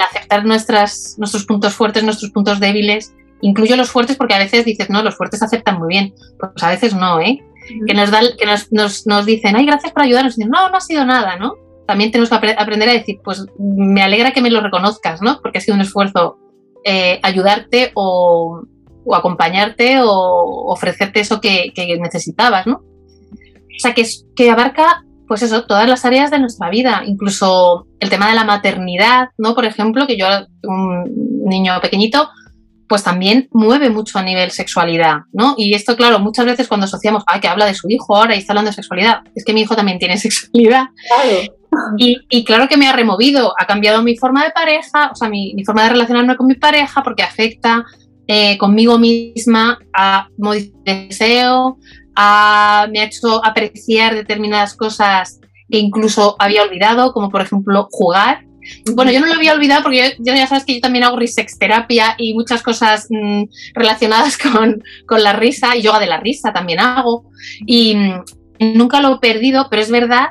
aceptar 0.00 0.44
nuestras, 0.44 1.16
nuestros 1.18 1.44
puntos 1.44 1.74
fuertes, 1.74 2.04
nuestros 2.04 2.30
puntos 2.30 2.60
débiles, 2.60 3.12
incluyo 3.40 3.74
los 3.74 3.90
fuertes 3.90 4.16
porque 4.16 4.34
a 4.34 4.38
veces 4.38 4.64
dices, 4.64 4.88
no, 4.88 5.02
los 5.02 5.16
fuertes 5.16 5.42
aceptan 5.42 5.80
muy 5.80 5.88
bien, 5.88 6.14
pues 6.38 6.62
a 6.62 6.70
veces 6.70 6.94
no, 6.94 7.20
¿eh? 7.20 7.42
Que 7.88 7.94
nos, 7.94 8.12
da, 8.12 8.20
que 8.38 8.46
nos, 8.46 9.06
nos, 9.06 9.26
dicen, 9.26 9.56
ay, 9.56 9.66
gracias 9.66 9.92
por 9.92 10.02
ayudarnos, 10.02 10.34
y 10.34 10.42
dicen, 10.42 10.50
no, 10.50 10.68
no 10.68 10.76
ha 10.76 10.80
sido 10.80 11.04
nada, 11.04 11.36
¿no? 11.36 11.54
También 11.86 12.10
tenemos 12.10 12.30
que 12.30 12.54
aprender 12.56 12.88
a 12.88 12.92
decir, 12.92 13.20
pues 13.24 13.46
me 13.58 14.02
alegra 14.02 14.32
que 14.32 14.40
me 14.40 14.50
lo 14.50 14.60
reconozcas, 14.60 15.20
¿no? 15.22 15.40
Porque 15.40 15.58
ha 15.58 15.60
sido 15.60 15.74
un 15.74 15.80
esfuerzo 15.80 16.38
eh, 16.84 17.20
ayudarte 17.22 17.92
o, 17.94 18.62
acompañarte 19.12 20.00
o 20.00 20.66
ofrecerte 20.66 21.20
eso 21.20 21.40
que, 21.40 21.72
necesitabas, 22.00 22.66
¿no? 22.66 22.76
O 22.76 23.78
sea, 23.78 23.94
que, 23.94 24.04
que 24.36 24.50
abarca, 24.50 25.04
pues 25.26 25.42
eso, 25.42 25.64
todas 25.64 25.88
las 25.88 26.04
áreas 26.04 26.30
de 26.30 26.38
nuestra 26.38 26.70
vida, 26.70 27.02
incluso 27.04 27.86
el 28.00 28.10
tema 28.10 28.28
de 28.28 28.34
la 28.34 28.44
maternidad, 28.44 29.30
¿no? 29.38 29.54
Por 29.54 29.64
ejemplo, 29.64 30.06
que 30.06 30.16
yo, 30.16 30.26
un 30.62 31.44
niño 31.46 31.80
pequeñito, 31.80 32.28
pues 32.92 33.04
también 33.04 33.48
mueve 33.52 33.88
mucho 33.88 34.18
a 34.18 34.22
nivel 34.22 34.50
sexualidad, 34.50 35.20
¿no? 35.32 35.54
Y 35.56 35.72
esto, 35.72 35.96
claro, 35.96 36.18
muchas 36.18 36.44
veces 36.44 36.68
cuando 36.68 36.84
asociamos, 36.84 37.24
ay, 37.26 37.40
que 37.40 37.48
habla 37.48 37.64
de 37.64 37.72
su 37.72 37.88
hijo 37.88 38.14
ahora 38.14 38.36
y 38.36 38.38
está 38.40 38.52
hablando 38.52 38.70
de 38.70 38.74
sexualidad, 38.74 39.22
es 39.34 39.46
que 39.46 39.54
mi 39.54 39.62
hijo 39.62 39.74
también 39.74 39.98
tiene 39.98 40.18
sexualidad. 40.18 40.88
Claro. 41.08 41.54
Y, 41.96 42.44
claro 42.44 42.68
que 42.68 42.76
me 42.76 42.86
ha 42.86 42.92
removido, 42.92 43.54
ha 43.58 43.64
cambiado 43.64 44.02
mi 44.02 44.18
forma 44.18 44.44
de 44.44 44.50
pareja, 44.50 45.10
o 45.10 45.14
sea, 45.14 45.30
mi, 45.30 45.54
forma 45.64 45.84
de 45.84 45.88
relacionarme 45.88 46.36
con 46.36 46.48
mi 46.48 46.54
pareja 46.54 47.02
porque 47.02 47.22
afecta 47.22 47.86
eh, 48.26 48.58
conmigo 48.58 48.98
misma 48.98 49.78
a 49.94 50.28
mi 50.36 50.70
deseo, 50.84 51.78
a, 52.14 52.88
me 52.92 53.00
ha 53.00 53.04
hecho 53.04 53.42
apreciar 53.42 54.14
determinadas 54.14 54.74
cosas 54.74 55.40
que 55.70 55.78
incluso 55.78 56.36
había 56.38 56.62
olvidado, 56.62 57.14
como 57.14 57.30
por 57.30 57.40
ejemplo 57.40 57.88
jugar. 57.90 58.44
Bueno, 58.94 59.10
yo 59.10 59.20
no 59.20 59.26
lo 59.26 59.34
había 59.34 59.52
olvidado 59.52 59.82
porque 59.82 60.16
yo, 60.18 60.34
ya 60.34 60.46
sabes 60.46 60.64
que 60.64 60.74
yo 60.74 60.80
también 60.80 61.04
hago 61.04 61.18
terapia 61.58 62.14
y 62.18 62.34
muchas 62.34 62.62
cosas 62.62 63.06
mm, 63.10 63.44
relacionadas 63.74 64.38
con, 64.38 64.82
con, 65.06 65.22
la 65.22 65.32
risa 65.32 65.76
y 65.76 65.82
yoga 65.82 66.00
de 66.00 66.06
la 66.06 66.20
risa 66.20 66.52
también 66.52 66.80
hago. 66.80 67.24
Y 67.66 67.94
mm, 67.96 68.24
nunca 68.74 69.00
lo 69.00 69.14
he 69.14 69.18
perdido, 69.18 69.68
pero 69.70 69.82
es 69.82 69.90
verdad 69.90 70.30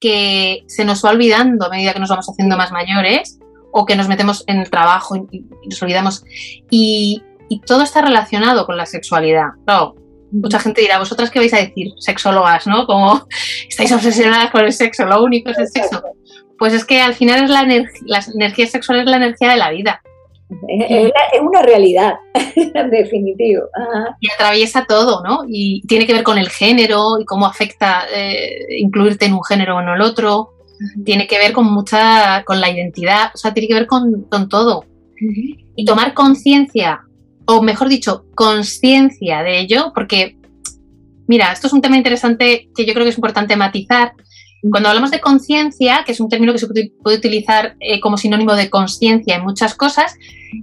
que 0.00 0.64
se 0.66 0.84
nos 0.84 1.04
va 1.04 1.10
olvidando 1.10 1.66
a 1.66 1.70
medida 1.70 1.92
que 1.92 2.00
nos 2.00 2.10
vamos 2.10 2.28
haciendo 2.28 2.56
más 2.56 2.70
mayores 2.72 3.38
o 3.72 3.84
que 3.84 3.96
nos 3.96 4.08
metemos 4.08 4.44
en 4.46 4.58
el 4.58 4.70
trabajo 4.70 5.16
y, 5.30 5.44
nos 5.68 5.82
olvidamos. 5.82 6.24
Y, 6.70 7.22
todo 7.66 7.82
está 7.82 8.02
relacionado 8.02 8.66
con 8.66 8.76
la 8.76 8.84
sexualidad. 8.84 9.52
Mucha 10.32 10.58
gente 10.58 10.80
dirá, 10.80 10.98
vosotras 10.98 11.30
qué 11.30 11.38
vais 11.38 11.54
a 11.54 11.58
decir, 11.58 11.92
sexólogas, 11.98 12.66
¿no? 12.66 12.86
Como 12.86 13.26
estáis 13.68 13.92
obsesionadas 13.92 14.50
con 14.50 14.64
el 14.64 14.72
sexo, 14.72 15.04
lo 15.04 15.22
único 15.22 15.50
es 15.50 15.58
el 15.58 15.68
sexo. 15.68 16.02
Pues 16.58 16.72
es 16.72 16.84
que 16.84 17.00
al 17.00 17.14
final 17.14 17.44
es 17.44 17.50
la, 17.50 17.64
la 18.06 18.24
energía 18.34 18.66
sexual 18.66 19.00
es 19.00 19.06
la 19.06 19.16
energía 19.16 19.50
de 19.50 19.56
la 19.56 19.70
vida. 19.70 20.02
Es, 20.66 21.12
una 21.42 21.62
realidad, 21.62 22.14
definitivo. 22.90 23.64
Y 24.20 24.30
atraviesa 24.30 24.86
todo, 24.86 25.22
¿no? 25.22 25.42
Y 25.46 25.82
tiene 25.86 26.06
que 26.06 26.14
ver 26.14 26.22
con 26.22 26.38
el 26.38 26.48
género 26.48 27.18
y 27.20 27.24
cómo 27.24 27.46
afecta 27.46 28.04
eh, 28.12 28.78
incluirte 28.78 29.26
en 29.26 29.34
un 29.34 29.44
género 29.44 29.76
o 29.76 29.80
en 29.80 29.88
el 29.88 30.00
otro. 30.00 30.54
Tiene 31.04 31.26
que 31.26 31.38
ver 31.38 31.52
con 31.52 31.66
mucha, 31.66 32.44
con 32.44 32.60
la 32.60 32.70
identidad, 32.70 33.30
o 33.34 33.36
sea, 33.36 33.52
tiene 33.52 33.68
que 33.68 33.74
ver 33.74 33.86
con, 33.86 34.48
todo. 34.48 34.84
Y 35.76 35.84
tomar 35.84 36.14
conciencia, 36.14 37.02
o 37.50 37.62
mejor 37.62 37.88
dicho, 37.88 38.26
conciencia 38.34 39.42
de 39.42 39.58
ello, 39.58 39.92
porque, 39.94 40.36
mira, 41.26 41.50
esto 41.50 41.66
es 41.66 41.72
un 41.72 41.80
tema 41.80 41.96
interesante 41.96 42.68
que 42.76 42.84
yo 42.84 42.92
creo 42.92 43.04
que 43.04 43.10
es 43.10 43.16
importante 43.16 43.56
matizar, 43.56 44.12
cuando 44.70 44.90
hablamos 44.90 45.10
de 45.10 45.20
conciencia, 45.20 46.02
que 46.04 46.12
es 46.12 46.20
un 46.20 46.28
término 46.28 46.52
que 46.52 46.58
se 46.58 46.66
puede 46.66 47.16
utilizar 47.16 47.74
eh, 47.80 48.00
como 48.00 48.18
sinónimo 48.18 48.54
de 48.54 48.68
conciencia 48.68 49.36
en 49.36 49.44
muchas 49.44 49.74
cosas, 49.74 50.14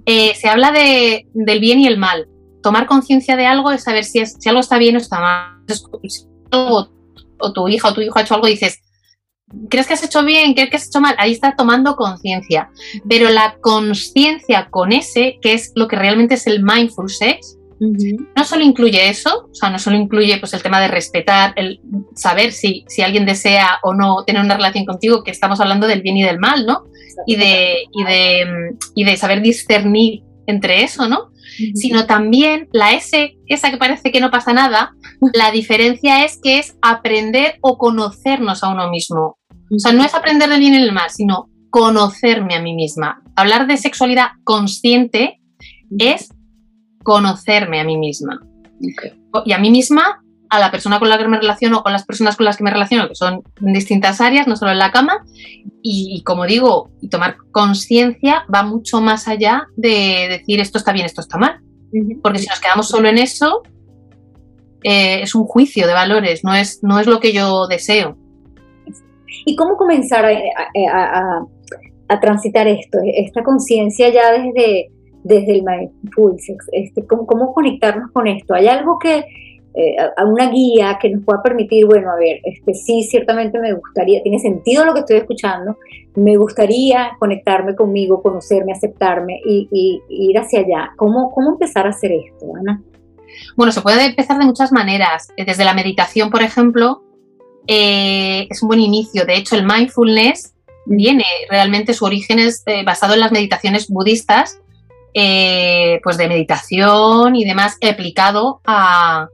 eh, 0.04 0.34
se 0.36 0.48
habla 0.48 0.70
de, 0.70 1.26
del 1.34 1.58
bien 1.58 1.80
y 1.80 1.88
el 1.88 1.98
mal. 1.98 2.28
Tomar 2.62 2.86
conciencia 2.86 3.34
de 3.36 3.46
algo 3.46 3.72
es 3.72 3.82
saber 3.82 4.04
si, 4.04 4.20
es, 4.20 4.36
si 4.38 4.48
algo 4.48 4.60
está 4.60 4.78
bien 4.78 4.94
o 4.94 4.98
está 4.98 5.18
mal. 5.18 5.64
O, 6.52 6.88
o, 7.40 7.52
tu 7.52 7.66
hija 7.66 7.88
o 7.88 7.94
tu 7.94 8.00
hijo 8.00 8.16
ha 8.16 8.22
hecho 8.22 8.34
algo 8.34 8.46
y 8.46 8.52
dices, 8.52 8.80
¿crees 9.70 9.86
que 9.86 9.94
has 9.94 10.02
hecho 10.02 10.24
bien? 10.24 10.54
¿Crees 10.54 10.70
que 10.70 10.76
has 10.76 10.88
hecho 10.88 11.00
mal? 11.00 11.14
Ahí 11.18 11.32
estás 11.32 11.56
tomando 11.56 11.96
conciencia. 11.96 12.70
Pero 13.08 13.30
la 13.30 13.56
conciencia 13.60 14.68
con 14.70 14.92
ese, 14.92 15.38
que 15.40 15.52
es 15.54 15.72
lo 15.74 15.88
que 15.88 15.96
realmente 15.96 16.34
es 16.34 16.46
el 16.46 16.62
mindful 16.62 17.08
sex, 17.08 17.56
no 17.78 18.44
solo 18.44 18.64
incluye 18.64 19.08
eso, 19.10 19.48
o 19.50 19.54
sea, 19.54 19.68
no 19.68 19.78
solo 19.78 19.96
incluye 19.96 20.38
pues, 20.38 20.54
el 20.54 20.62
tema 20.62 20.80
de 20.80 20.88
respetar, 20.88 21.52
el 21.56 21.80
saber 22.14 22.52
si, 22.52 22.84
si 22.88 23.02
alguien 23.02 23.26
desea 23.26 23.78
o 23.82 23.92
no 23.92 24.24
tener 24.24 24.42
una 24.42 24.56
relación 24.56 24.86
contigo, 24.86 25.22
que 25.22 25.30
estamos 25.30 25.60
hablando 25.60 25.86
del 25.86 26.00
bien 26.00 26.16
y 26.16 26.22
del 26.22 26.38
mal, 26.38 26.64
¿no? 26.64 26.84
Y 27.26 27.36
de, 27.36 27.84
y 27.92 28.04
de, 28.04 28.76
y 28.94 29.04
de 29.04 29.16
saber 29.16 29.42
discernir 29.42 30.22
entre 30.46 30.84
eso, 30.84 31.08
¿no? 31.08 31.30
Sino 31.74 32.06
también 32.06 32.68
la 32.72 32.92
S, 32.92 33.36
esa 33.46 33.70
que 33.70 33.76
parece 33.76 34.12
que 34.12 34.20
no 34.20 34.30
pasa 34.30 34.52
nada, 34.52 34.92
la 35.34 35.50
diferencia 35.50 36.24
es 36.24 36.38
que 36.42 36.58
es 36.58 36.76
aprender 36.82 37.58
o 37.60 37.78
conocernos 37.78 38.62
a 38.62 38.68
uno 38.68 38.90
mismo. 38.90 39.38
O 39.70 39.78
sea, 39.78 39.92
no 39.92 40.04
es 40.04 40.14
aprender 40.14 40.48
del 40.48 40.60
bien 40.60 40.74
y 40.74 40.80
del 40.80 40.92
mal, 40.92 41.10
sino 41.10 41.48
conocerme 41.70 42.54
a 42.54 42.62
mí 42.62 42.74
misma. 42.74 43.22
Hablar 43.34 43.66
de 43.66 43.76
sexualidad 43.76 44.28
consciente 44.44 45.40
es 45.98 46.28
conocerme 47.02 47.80
a 47.80 47.84
mí 47.84 47.96
misma. 47.96 48.40
Y 49.44 49.52
a 49.52 49.58
mí 49.58 49.70
misma, 49.70 50.22
a 50.50 50.58
la 50.58 50.70
persona 50.70 50.98
con 50.98 51.08
la 51.08 51.18
que 51.18 51.28
me 51.28 51.38
relaciono 51.38 51.82
o 51.84 51.90
las 51.90 52.04
personas 52.04 52.36
con 52.36 52.44
las 52.44 52.56
que 52.56 52.64
me 52.64 52.70
relaciono, 52.70 53.08
que 53.08 53.14
son 53.14 53.42
en 53.60 53.72
distintas 53.72 54.20
áreas, 54.20 54.46
no 54.46 54.56
solo 54.56 54.72
en 54.72 54.78
la 54.78 54.92
cama. 54.92 55.24
Y, 55.82 56.22
como 56.24 56.46
digo, 56.46 56.90
y 57.00 57.08
tomar 57.08 57.36
conciencia 57.52 58.44
va 58.52 58.62
mucho 58.62 59.00
más 59.00 59.28
allá 59.28 59.66
de 59.76 60.26
decir 60.28 60.60
esto 60.60 60.78
está 60.78 60.92
bien, 60.92 61.06
esto 61.06 61.20
está 61.20 61.38
mal. 61.38 61.60
Porque 62.22 62.40
si 62.40 62.46
nos 62.48 62.60
quedamos 62.60 62.88
solo 62.88 63.08
en 63.08 63.18
eso, 63.18 63.62
eh, 64.82 65.22
es 65.22 65.34
un 65.34 65.44
juicio 65.44 65.86
de 65.86 65.92
valores, 65.92 66.44
no 66.44 66.54
es, 66.54 66.82
no 66.82 66.98
es 66.98 67.06
lo 67.06 67.20
que 67.20 67.32
yo 67.32 67.66
deseo. 67.66 68.16
¿Y 69.44 69.54
cómo 69.54 69.76
comenzar 69.76 70.24
a, 70.24 71.40
a 72.08 72.20
transitar 72.20 72.66
esto, 72.68 72.98
esta 73.04 73.42
conciencia 73.42 74.08
ya 74.10 74.32
desde, 74.32 74.90
desde 75.24 75.52
el 75.52 75.62
Mindful 75.64 76.36
este, 76.72 77.06
¿cómo, 77.06 77.52
conectarnos 77.52 78.10
con 78.12 78.26
esto? 78.26 78.54
¿Hay 78.54 78.68
algo 78.68 78.98
que, 78.98 79.24
eh, 79.78 79.94
a 80.16 80.24
una 80.24 80.50
guía 80.50 80.98
que 80.98 81.10
nos 81.10 81.22
pueda 81.22 81.42
permitir, 81.42 81.84
bueno, 81.84 82.10
a 82.10 82.16
ver, 82.16 82.40
este, 82.44 82.72
sí, 82.72 83.02
ciertamente 83.02 83.58
me 83.58 83.74
gustaría, 83.74 84.22
tiene 84.22 84.38
sentido 84.38 84.86
lo 84.86 84.94
que 84.94 85.00
estoy 85.00 85.18
escuchando, 85.18 85.76
me 86.14 86.34
gustaría 86.38 87.10
conectarme 87.18 87.76
conmigo, 87.76 88.22
conocerme, 88.22 88.72
aceptarme 88.72 89.38
y, 89.44 90.00
ir 90.08 90.38
hacia 90.38 90.60
allá. 90.60 90.92
¿Cómo, 90.96 91.30
¿Cómo 91.30 91.50
empezar 91.50 91.86
a 91.86 91.90
hacer 91.90 92.10
esto, 92.12 92.46
Ana? 92.58 92.82
Bueno, 93.54 93.70
se 93.70 93.82
puede 93.82 94.06
empezar 94.06 94.38
de 94.38 94.46
muchas 94.46 94.72
maneras. 94.72 95.28
Desde 95.36 95.64
la 95.64 95.74
meditación, 95.74 96.30
por 96.30 96.40
ejemplo, 96.40 97.02
eh, 97.66 98.46
es 98.48 98.62
un 98.62 98.68
buen 98.68 98.80
inicio. 98.80 99.26
De 99.26 99.36
hecho, 99.36 99.56
el 99.56 99.66
mindfulness 99.66 100.54
viene 100.86 101.24
realmente, 101.50 101.92
su 101.92 102.06
origen 102.06 102.38
es 102.38 102.62
eh, 102.64 102.82
basado 102.82 103.12
en 103.12 103.20
las 103.20 103.32
meditaciones 103.32 103.88
budistas 103.88 104.58
eh, 105.12 106.00
pues 106.02 106.16
de 106.16 106.28
meditación 106.28 107.36
y 107.36 107.44
demás 107.44 107.78
aplicado 107.82 108.60
a, 108.66 109.28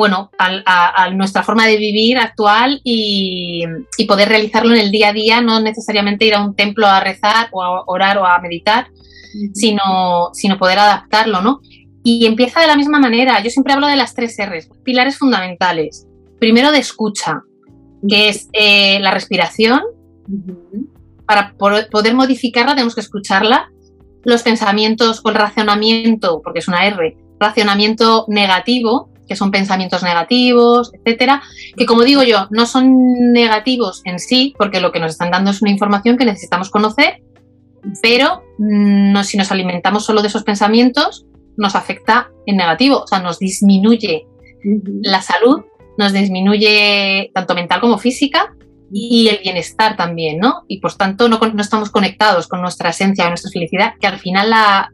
bueno, 0.00 0.30
a, 0.38 1.10
nuestra 1.10 1.42
forma 1.42 1.66
de 1.66 1.76
vivir 1.76 2.16
actual 2.16 2.80
y, 2.84 3.66
poder 4.08 4.30
realizarlo 4.30 4.72
en 4.72 4.80
el 4.80 4.90
día 4.90 5.10
a 5.10 5.12
día, 5.12 5.42
no 5.42 5.60
necesariamente 5.60 6.24
ir 6.24 6.34
a 6.34 6.42
un 6.42 6.56
templo 6.56 6.86
a 6.86 7.00
rezar 7.00 7.48
o 7.52 7.62
a 7.62 7.84
orar 7.86 8.16
o 8.16 8.24
a 8.24 8.40
meditar, 8.40 8.86
sino, 9.52 10.30
sino 10.32 10.56
poder 10.56 10.78
adaptarlo, 10.78 11.42
¿no? 11.42 11.60
Y 12.02 12.24
empieza 12.24 12.62
de 12.62 12.66
la 12.66 12.76
misma 12.76 12.98
manera. 12.98 13.42
Yo 13.42 13.50
siempre 13.50 13.74
hablo 13.74 13.88
de 13.88 13.96
las 13.96 14.14
tres 14.14 14.38
R's, 14.38 14.70
pilares 14.84 15.18
fundamentales. 15.18 16.06
Primero 16.38 16.72
de 16.72 16.78
escucha, 16.78 17.42
que 18.08 18.30
es 18.30 18.48
eh, 18.54 19.00
la 19.00 19.10
respiración. 19.10 19.82
Para 21.26 21.52
poder 21.58 22.14
modificarla 22.14 22.72
tenemos 22.72 22.94
que 22.94 23.02
escucharla 23.02 23.70
los 24.24 24.42
pensamientos 24.42 25.20
o 25.24 25.28
el 25.28 25.34
racionamiento, 25.34 26.40
porque 26.42 26.60
es 26.60 26.68
una 26.68 26.86
R, 26.86 27.18
racionamiento 27.38 28.24
negativo, 28.28 29.09
que 29.30 29.36
son 29.36 29.52
pensamientos 29.52 30.02
negativos, 30.02 30.90
etcétera, 30.92 31.40
que 31.76 31.86
como 31.86 32.02
digo 32.02 32.24
yo, 32.24 32.48
no 32.50 32.66
son 32.66 33.32
negativos 33.32 34.02
en 34.04 34.18
sí, 34.18 34.54
porque 34.58 34.80
lo 34.80 34.90
que 34.90 34.98
nos 34.98 35.12
están 35.12 35.30
dando 35.30 35.52
es 35.52 35.62
una 35.62 35.70
información 35.70 36.18
que 36.18 36.24
necesitamos 36.24 36.68
conocer, 36.68 37.22
pero 38.02 38.42
mm, 38.58 39.12
no, 39.12 39.22
si 39.22 39.36
nos 39.36 39.52
alimentamos 39.52 40.04
solo 40.04 40.20
de 40.20 40.26
esos 40.26 40.42
pensamientos, 40.42 41.26
nos 41.56 41.76
afecta 41.76 42.28
en 42.44 42.56
negativo, 42.56 43.02
o 43.04 43.06
sea, 43.06 43.20
nos 43.20 43.38
disminuye 43.38 44.26
la 45.02 45.22
salud, 45.22 45.60
nos 45.96 46.12
disminuye 46.12 47.30
tanto 47.32 47.54
mental 47.54 47.80
como 47.80 47.98
física 47.98 48.52
y 48.92 49.28
el 49.28 49.38
bienestar 49.44 49.96
también, 49.96 50.40
¿no? 50.40 50.64
Y 50.66 50.80
por 50.80 50.92
tanto 50.94 51.28
no, 51.28 51.38
no 51.38 51.62
estamos 51.62 51.90
conectados 51.90 52.48
con 52.48 52.62
nuestra 52.62 52.90
esencia, 52.90 53.26
con 53.26 53.30
nuestra 53.30 53.52
felicidad, 53.52 53.92
que 54.00 54.08
al 54.08 54.18
final 54.18 54.50
la, 54.50 54.90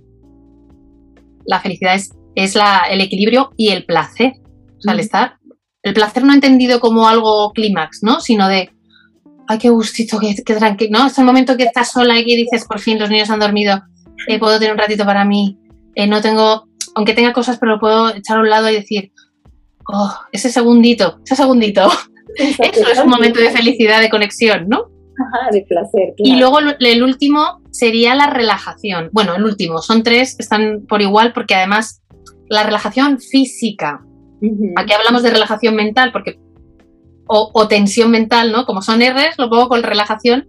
la 1.47 1.61
felicidad 1.61 1.95
es, 1.95 2.11
es 2.37 2.55
la, 2.55 2.85
el 2.89 3.01
equilibrio 3.01 3.51
y 3.57 3.71
el 3.71 3.85
placer. 3.85 4.35
O 4.79 4.81
sea, 4.81 4.93
el 4.93 5.01
estar, 5.01 5.39
el 5.83 5.95
placer 5.95 6.23
no 6.23 6.33
entendido 6.33 6.79
como 6.79 7.09
algo 7.09 7.53
clímax, 7.53 8.03
¿no? 8.03 8.21
Sino 8.21 8.47
de, 8.47 8.71
ay, 9.49 9.59
qué 9.59 9.71
gustito, 9.71 10.21
qué, 10.21 10.37
qué 10.45 10.55
tranquilo, 10.55 10.99
¿no? 10.99 11.07
Es 11.07 11.19
el 11.19 11.25
momento 11.25 11.57
que 11.57 11.65
estás 11.65 11.91
sola 11.91 12.19
y 12.19 12.25
que 12.25 12.37
dices, 12.37 12.65
por 12.65 12.79
fin 12.79 13.01
los 13.01 13.11
niños 13.11 13.31
han 13.31 13.41
dormido, 13.41 13.83
eh, 14.29 14.39
puedo 14.39 14.59
tener 14.59 14.73
un 14.73 14.79
ratito 14.79 15.05
para 15.05 15.25
mí, 15.25 15.59
eh, 15.97 16.07
no 16.07 16.21
tengo, 16.21 16.69
aunque 16.95 17.15
tenga 17.15 17.33
cosas, 17.33 17.59
pero 17.59 17.73
lo 17.73 17.81
puedo 17.81 18.15
echar 18.15 18.37
a 18.37 18.41
un 18.41 18.51
lado 18.51 18.71
y 18.71 18.75
decir, 18.75 19.13
oh, 19.93 20.15
ese 20.31 20.51
segundito, 20.51 21.19
ese 21.25 21.35
segundito, 21.35 21.91
Eso 22.37 22.91
es 22.91 22.99
un 22.99 23.09
momento 23.09 23.41
de 23.41 23.51
felicidad, 23.51 24.01
de 24.01 24.11
conexión, 24.11 24.69
¿no? 24.69 24.91
Ajá, 25.19 25.51
de 25.51 25.63
placer. 25.63 26.15
Y 26.19 26.37
luego 26.37 26.59
el 26.59 27.03
último 27.03 27.63
sería 27.71 28.15
la 28.15 28.29
relajación. 28.29 29.09
Bueno, 29.13 29.35
el 29.35 29.45
último, 29.45 29.81
son 29.81 30.03
tres, 30.03 30.37
están 30.39 30.85
por 30.87 31.01
igual 31.01 31.33
porque 31.33 31.55
además 31.55 32.03
la 32.49 32.63
relajación 32.63 33.21
física. 33.21 34.05
Aquí 34.77 34.93
hablamos 34.93 35.23
de 35.23 35.31
relajación 35.31 35.75
mental 35.75 36.13
porque 36.13 36.39
o, 37.29 37.69
tensión 37.69 38.11
mental, 38.11 38.53
¿no? 38.53 38.67
Como 38.67 38.83
son 38.83 39.01
R's, 39.01 39.39
lo 39.39 39.51
pongo 39.51 39.69
con 39.69 39.83
relajación, 39.83 40.49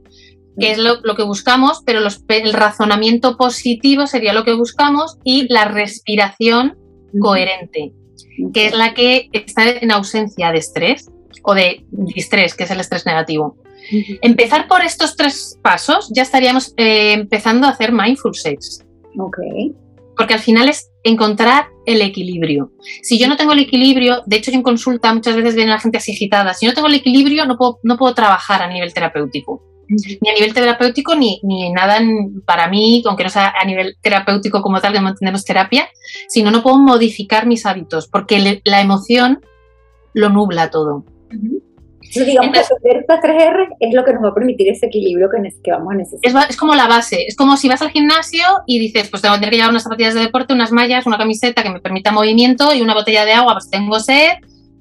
que 0.60 0.72
es 0.72 0.77
lo, 0.77 1.01
que 1.16 1.24
buscamos, 1.24 1.82
pero 1.86 2.00
el 2.00 2.54
razonamiento 2.54 3.38
positivo 3.38 4.08
sería 4.08 4.34
lo 4.34 4.44
que 4.44 4.54
buscamos 4.54 5.18
y 5.24 5.51
la 5.51 5.66
respiración 5.66 6.77
coherente, 7.20 7.94
que 8.54 8.68
es 8.68 8.75
la 8.75 8.94
que 8.94 9.30
está 9.34 9.70
en 9.70 9.92
ausencia 9.92 10.51
de 10.51 10.60
estrés 10.60 11.10
o 11.44 11.54
de 11.54 11.86
distrés, 11.92 12.54
que 12.54 12.66
es 12.66 12.72
el 12.72 12.80
estrés 12.80 13.06
negativo. 13.06 13.58
Empezar 14.22 14.68
por 14.68 14.82
estos 14.82 15.16
tres 15.16 15.58
pasos 15.62 16.12
ya 16.13 16.24
estaríamos 16.24 16.74
eh, 16.77 17.13
empezando 17.13 17.68
a 17.68 17.72
hacer 17.72 17.92
mindful 17.92 18.36
sex. 18.36 18.84
Ok. 19.18 19.38
Porque 20.18 20.34
al 20.34 20.39
final 20.39 20.68
es 20.68 20.89
encontrar 21.08 21.68
el 21.86 22.02
equilibrio. 22.02 22.72
Si 23.02 23.18
yo 23.18 23.28
no 23.28 23.38
tengo 23.38 23.54
el 23.54 23.60
equilibrio, 23.60 24.24
de 24.26 24.38
hecho 24.38 24.52
en 24.52 24.64
consulta 24.64 25.14
muchas 25.14 25.36
veces 25.36 25.56
viene 25.56 25.72
la 25.72 25.80
gente 25.80 25.98
así 25.98 26.14
agitada, 26.14 26.54
si 26.54 26.66
no 26.66 26.74
tengo 26.74 26.88
el 26.88 26.96
equilibrio 26.96 27.46
no 27.46 27.58
puedo, 27.58 27.80
no 27.84 27.98
puedo 27.98 28.14
trabajar 28.14 28.62
a 28.62 28.68
nivel 28.68 28.94
terapéutico. 28.94 29.64
Ni 29.90 30.30
a 30.30 30.34
nivel 30.34 30.54
terapéutico 30.54 31.16
ni, 31.16 31.40
ni 31.44 31.72
nada 31.72 32.02
para 32.46 32.68
mí, 32.68 33.02
aunque 33.06 33.24
no 33.24 33.30
sea 33.30 33.54
a 33.58 33.64
nivel 33.64 33.96
terapéutico 34.02 34.62
como 34.62 34.82
tal, 34.82 34.92
que 34.92 35.00
no 35.00 35.14
terapia, 35.46 35.88
sino 36.28 36.52
no 36.52 36.62
puedo 36.62 36.78
modificar 36.78 37.48
mis 37.48 37.66
hábitos, 37.66 38.10
porque 38.10 38.62
la 38.66 38.82
emoción 38.82 39.40
lo 40.14 40.30
nubla 40.30 40.72
todo. 40.72 41.06
Digamos 42.25 42.51
que 42.51 42.97
estas 43.00 43.21
tres 43.21 43.43
R 43.43 43.67
es 43.79 43.93
lo 43.93 44.03
que 44.03 44.13
nos 44.13 44.24
va 44.24 44.29
a 44.29 44.33
permitir 44.33 44.69
ese 44.69 44.88
equilibrio 44.88 45.29
que, 45.29 45.50
que 45.63 45.71
vamos 45.71 45.93
a 45.93 45.97
necesitar. 45.97 46.43
Es, 46.43 46.50
es, 46.51 46.57
como 46.57 46.75
la 46.75 46.88
base, 46.88 47.25
es 47.27 47.36
como 47.36 47.57
si 47.57 47.67
vas 47.67 47.81
al 47.81 47.89
gimnasio 47.89 48.45
y 48.65 48.79
dices, 48.79 49.09
pues 49.09 49.21
tengo 49.21 49.39
que 49.39 49.50
llevar 49.50 49.69
unas 49.69 49.83
zapatillas 49.83 50.13
de 50.13 50.21
deporte, 50.21 50.53
unas 50.53 50.71
mallas, 50.71 51.05
una 51.05 51.17
camiseta 51.17 51.63
que 51.63 51.69
me 51.69 51.79
permita 51.79 52.12
movimiento 52.12 52.74
y 52.74 52.81
una 52.81 52.93
botella 52.93 53.25
de 53.25 53.33
agua, 53.33 53.53
pues 53.53 53.69
tengo 53.69 54.00
sed. 54.00 54.33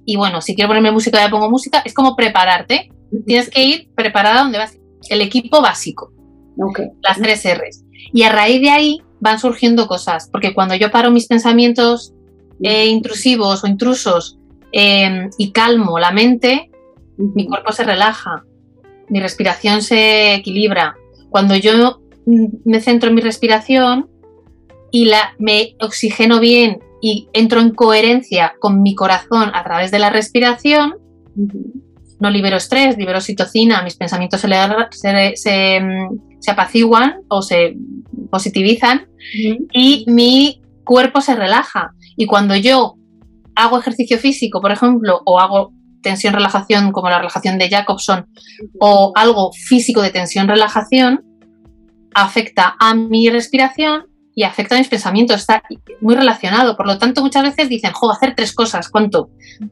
Y 0.04 0.16
bueno, 0.16 0.40
si 0.40 0.54
quiero 0.54 0.68
ponerme 0.68 0.92
música, 0.92 1.18
ya 1.18 1.30
pongo 1.30 1.50
música. 1.50 1.82
Es 1.84 1.92
como 1.92 2.14
prepararte. 2.14 2.90
Tienes 3.26 3.50
que 3.50 3.64
ir 3.64 3.88
preparada 3.94 4.42
donde 4.42 4.58
vas. 4.58 4.78
El 5.08 5.20
equipo 5.20 5.60
básico. 5.60 6.12
Okay. 6.58 6.86
Las 7.02 7.18
tres 7.18 7.44
R's. 7.44 7.84
Y 8.12 8.22
a 8.22 8.30
raíz 8.30 8.60
de 8.60 8.70
ahí 8.70 9.02
van 9.20 9.38
surgiendo 9.38 9.86
cosas, 9.86 10.28
porque 10.30 10.54
cuando 10.54 10.74
yo 10.74 10.90
paro 10.90 11.10
mis 11.10 11.26
pensamientos 11.26 12.12
eh, 12.62 12.86
intrusivos 12.86 13.64
o 13.64 13.66
intrusos 13.66 14.38
eh, 14.72 15.28
y 15.38 15.52
calmo 15.52 15.98
la 15.98 16.10
mente, 16.10 16.70
mi 17.16 17.46
cuerpo 17.46 17.72
se 17.72 17.84
relaja, 17.84 18.44
mi 19.08 19.20
respiración 19.20 19.82
se 19.82 20.34
equilibra. 20.34 20.96
Cuando 21.30 21.56
yo 21.56 22.00
me 22.26 22.80
centro 22.80 23.08
en 23.08 23.14
mi 23.14 23.20
respiración 23.20 24.08
y 24.90 25.06
la, 25.06 25.34
me 25.38 25.76
oxigeno 25.80 26.40
bien 26.40 26.80
y 27.00 27.28
entro 27.32 27.60
en 27.60 27.70
coherencia 27.70 28.54
con 28.58 28.82
mi 28.82 28.94
corazón 28.94 29.50
a 29.54 29.62
través 29.64 29.90
de 29.90 29.98
la 29.98 30.10
respiración, 30.10 30.96
no 32.18 32.30
libero 32.30 32.56
estrés, 32.56 32.96
libero 32.96 33.20
citocina, 33.20 33.82
mis 33.82 33.96
pensamientos 33.96 34.40
se, 34.40 34.48
se, 35.36 35.80
se 36.40 36.50
apaciguan 36.50 37.16
o 37.28 37.42
se 37.42 37.76
positivizan 38.30 39.08
y 39.72 40.04
mi 40.08 40.62
cuerpo 40.84 41.20
se 41.20 41.36
relaja. 41.36 41.92
Y 42.16 42.26
cuando 42.26 42.56
yo 42.56 42.94
hago 43.54 43.78
ejercicio 43.78 44.18
físico, 44.18 44.60
por 44.60 44.72
ejemplo, 44.72 45.20
o 45.24 45.38
hago 45.38 45.72
tensión-relajación 46.06 46.92
como 46.92 47.10
la 47.10 47.18
relajación 47.18 47.58
de 47.58 47.68
Jacobson, 47.68 48.26
o 48.78 49.12
algo 49.14 49.50
físico 49.52 50.02
de 50.02 50.10
tensión-relajación, 50.10 51.24
afecta 52.14 52.76
a 52.78 52.94
mi 52.94 53.28
respiración 53.28 54.06
y 54.34 54.44
afecta 54.44 54.74
a 54.76 54.78
mis 54.78 54.88
pensamientos, 54.88 55.36
está 55.40 55.62
muy 56.00 56.14
relacionado. 56.14 56.76
Por 56.76 56.86
lo 56.86 56.98
tanto, 56.98 57.22
muchas 57.22 57.42
veces 57.42 57.68
dicen, 57.68 57.92
jo, 57.92 58.12
hacer 58.12 58.34
tres 58.36 58.54
cosas, 58.54 58.88
¿cuánto? 58.88 59.30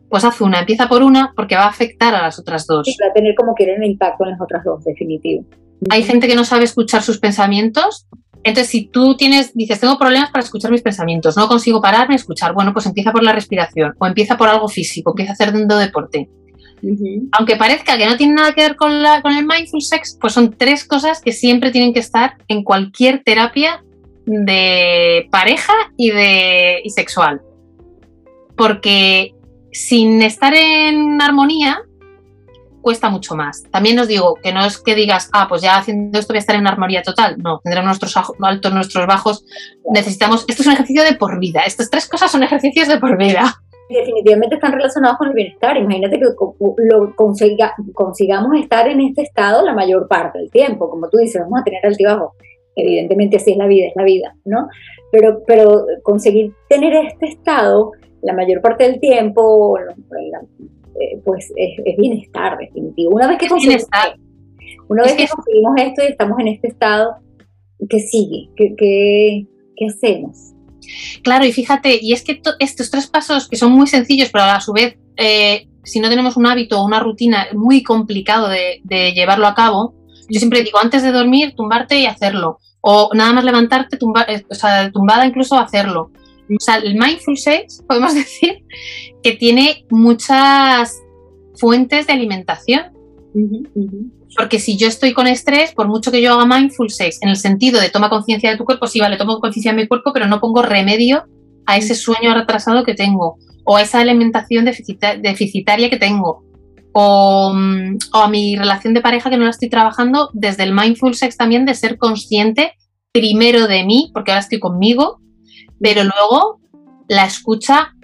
Pues 0.08 0.24
haz 0.24 0.40
una, 0.40 0.60
empieza 0.60 0.88
por 0.88 1.02
una 1.02 1.32
porque 1.36 1.54
va 1.54 1.64
a 1.64 1.68
afectar 1.68 2.14
a 2.14 2.22
las 2.22 2.38
otras 2.38 2.66
dos. 2.66 2.86
va 3.02 3.10
a 3.10 3.12
tener 3.12 3.34
como 3.34 3.54
quieren 3.54 3.78
un 3.78 3.84
impacto 3.84 4.24
en 4.24 4.30
las 4.30 4.40
otras 4.40 4.64
dos, 4.64 4.82
definitivo. 4.84 5.44
Hay 5.90 6.02
gente 6.02 6.26
que 6.26 6.34
no 6.34 6.44
sabe 6.44 6.64
escuchar 6.64 7.02
sus 7.02 7.18
pensamientos. 7.18 8.06
Entonces, 8.44 8.70
si 8.70 8.86
tú 8.86 9.16
tienes, 9.16 9.54
dices, 9.54 9.80
tengo 9.80 9.98
problemas 9.98 10.30
para 10.30 10.44
escuchar 10.44 10.70
mis 10.70 10.82
pensamientos, 10.82 11.36
no 11.36 11.48
consigo 11.48 11.80
pararme 11.80 12.14
a 12.14 12.16
escuchar, 12.16 12.52
bueno, 12.52 12.74
pues 12.74 12.84
empieza 12.84 13.10
por 13.10 13.22
la 13.22 13.32
respiración 13.32 13.94
o 13.98 14.06
empieza 14.06 14.36
por 14.36 14.48
algo 14.48 14.68
físico, 14.68 15.12
empieza 15.12 15.32
a 15.32 15.34
hacer 15.34 15.52
dando 15.52 15.78
deporte. 15.78 16.28
Aunque 17.32 17.56
parezca 17.56 17.96
que 17.96 18.04
no 18.04 18.18
tiene 18.18 18.34
nada 18.34 18.52
que 18.52 18.60
ver 18.60 18.76
con, 18.76 19.02
la, 19.02 19.22
con 19.22 19.32
el 19.32 19.46
mindful 19.46 19.80
sex, 19.80 20.18
pues 20.20 20.34
son 20.34 20.54
tres 20.56 20.84
cosas 20.84 21.22
que 21.22 21.32
siempre 21.32 21.70
tienen 21.70 21.94
que 21.94 22.00
estar 22.00 22.36
en 22.48 22.62
cualquier 22.62 23.22
terapia 23.24 23.82
de 24.26 25.26
pareja 25.30 25.72
y, 25.96 26.10
de, 26.10 26.80
y 26.84 26.90
sexual. 26.90 27.40
Porque 28.54 29.34
sin 29.72 30.20
estar 30.20 30.54
en 30.54 31.22
armonía, 31.22 31.80
cuesta 32.84 33.08
mucho 33.08 33.34
más. 33.34 33.64
También 33.72 33.98
os 33.98 34.06
digo 34.06 34.36
que 34.40 34.52
no 34.52 34.64
es 34.64 34.78
que 34.78 34.94
digas, 34.94 35.28
ah, 35.32 35.46
pues 35.48 35.62
ya 35.62 35.78
haciendo 35.78 36.16
esto 36.16 36.32
voy 36.32 36.38
a 36.38 36.40
estar 36.40 36.54
en 36.54 36.68
armonía 36.68 37.02
total. 37.02 37.36
No, 37.38 37.58
tendremos 37.64 37.86
nuestros 37.86 38.14
altos, 38.40 38.72
nuestros 38.72 39.06
bajos. 39.06 39.44
Necesitamos, 39.90 40.44
esto 40.46 40.62
es 40.62 40.68
un 40.68 40.74
ejercicio 40.74 41.02
de 41.02 41.14
por 41.14 41.40
vida. 41.40 41.62
Estas 41.66 41.90
tres 41.90 42.06
cosas 42.06 42.30
son 42.30 42.44
ejercicios 42.44 42.86
de 42.86 42.98
por 42.98 43.16
vida. 43.18 43.54
Definitivamente 43.88 44.56
están 44.56 44.72
relacionados 44.72 45.18
con 45.18 45.28
el 45.28 45.34
bienestar. 45.34 45.76
Imagínate 45.76 46.18
que 46.18 46.24
lo 46.24 47.14
consigamos 47.94 48.56
estar 48.60 48.86
en 48.88 49.00
este 49.00 49.22
estado 49.22 49.64
la 49.64 49.74
mayor 49.74 50.06
parte 50.06 50.38
del 50.38 50.50
tiempo. 50.50 50.88
Como 50.88 51.08
tú 51.08 51.18
dices, 51.18 51.42
vamos 51.42 51.60
a 51.60 51.64
tener 51.64 51.84
altibajos. 51.84 52.32
Evidentemente 52.76 53.36
así 53.36 53.52
es 53.52 53.56
la 53.56 53.66
vida, 53.66 53.86
es 53.86 53.96
la 53.96 54.04
vida, 54.04 54.36
¿no? 54.44 54.68
Pero, 55.10 55.42
pero 55.46 55.86
conseguir 56.02 56.52
tener 56.68 56.92
este 57.06 57.26
estado 57.26 57.92
la 58.24 58.32
mayor 58.32 58.60
parte 58.62 58.84
del 58.84 59.00
tiempo, 59.00 59.78
eh, 61.00 61.20
pues 61.24 61.52
es, 61.56 61.96
bienestar 61.96 62.56
definitivo. 62.58 63.14
Una 63.14 63.28
vez 63.28 63.38
que 63.38 63.48
conseguimos, 63.48 63.86
una 64.88 65.02
vez 65.02 65.14
que 65.14 65.26
conseguimos 65.26 65.74
esto 65.76 66.02
y 66.02 66.06
estamos 66.06 66.38
en 66.40 66.48
este 66.48 66.68
estado, 66.68 67.16
¿qué 67.88 68.00
sigue? 68.00 68.50
¿Qué, 68.56 68.74
qué, 68.76 69.86
hacemos? 69.86 70.52
Claro, 71.22 71.44
y 71.46 71.52
fíjate, 71.52 71.98
y 72.00 72.12
es 72.12 72.22
que 72.22 72.40
estos 72.58 72.90
tres 72.90 73.06
pasos 73.06 73.48
que 73.48 73.56
son 73.56 73.72
muy 73.72 73.86
sencillos, 73.86 74.30
pero 74.32 74.44
a 74.44 74.60
su 74.60 74.72
vez, 74.72 74.96
eh, 75.16 75.68
si 75.82 76.00
no 76.00 76.08
tenemos 76.08 76.36
un 76.36 76.46
hábito 76.46 76.80
o 76.80 76.86
una 76.86 77.00
rutina 77.00 77.48
muy 77.54 77.82
complicado 77.82 78.48
de, 78.48 78.80
llevarlo 79.14 79.46
a 79.46 79.54
cabo, 79.54 79.94
yo 80.28 80.38
siempre 80.38 80.62
digo, 80.62 80.78
antes 80.78 81.02
de 81.02 81.12
dormir, 81.12 81.54
tumbarte 81.56 81.98
y 81.98 82.06
hacerlo. 82.06 82.58
O 82.80 83.10
nada 83.14 83.32
más 83.32 83.44
levantarte, 83.44 83.98
eh, 84.28 84.44
o 84.48 84.54
sea, 84.54 84.90
tumbada 84.90 85.26
incluso 85.26 85.58
hacerlo. 85.58 86.10
O 86.50 86.60
sea, 86.60 86.76
el 86.76 86.94
mindful 86.94 87.36
sex, 87.36 87.82
podemos 87.86 88.14
decir, 88.14 88.64
que 89.22 89.32
tiene 89.32 89.84
muchas 89.90 91.00
fuentes 91.56 92.06
de 92.06 92.12
alimentación. 92.12 92.92
Porque 94.36 94.58
si 94.58 94.76
yo 94.76 94.88
estoy 94.88 95.12
con 95.12 95.26
estrés, 95.26 95.72
por 95.72 95.88
mucho 95.88 96.10
que 96.10 96.20
yo 96.20 96.32
haga 96.32 96.46
mindful 96.46 96.90
sex, 96.90 97.18
en 97.22 97.28
el 97.28 97.36
sentido 97.36 97.80
de 97.80 97.90
toma 97.90 98.10
conciencia 98.10 98.50
de 98.50 98.56
tu 98.56 98.64
cuerpo, 98.64 98.86
sí, 98.86 99.00
vale, 99.00 99.16
tomo 99.16 99.38
conciencia 99.40 99.72
de 99.72 99.82
mi 99.82 99.88
cuerpo, 99.88 100.12
pero 100.12 100.26
no 100.26 100.40
pongo 100.40 100.62
remedio 100.62 101.24
a 101.66 101.76
ese 101.76 101.94
sueño 101.94 102.34
retrasado 102.34 102.84
que 102.84 102.94
tengo, 102.94 103.38
o 103.64 103.76
a 103.76 103.82
esa 103.82 104.00
alimentación 104.00 104.64
deficitaria 104.64 105.90
que 105.90 105.96
tengo, 105.96 106.44
o, 106.92 107.52
mm, 107.54 107.98
o, 108.12 108.18
a 108.18 108.28
mi 108.28 108.56
relación 108.56 108.92
de 108.94 109.00
pareja 109.00 109.30
que 109.30 109.36
no 109.36 109.44
la 109.44 109.50
estoy 109.50 109.70
trabajando 109.70 110.30
desde 110.32 110.64
el 110.64 110.74
mindful 110.74 111.14
sex 111.14 111.36
también, 111.36 111.64
de 111.64 111.74
ser 111.74 111.96
consciente 111.96 112.72
primero 113.12 113.68
de 113.68 113.84
mí, 113.84 114.10
porque 114.12 114.32
ahora 114.32 114.40
estoy 114.40 114.58
conmigo, 114.58 115.20
pero 115.80 116.02
luego 116.04 116.60
la 117.08 117.24
escucha 117.24 117.94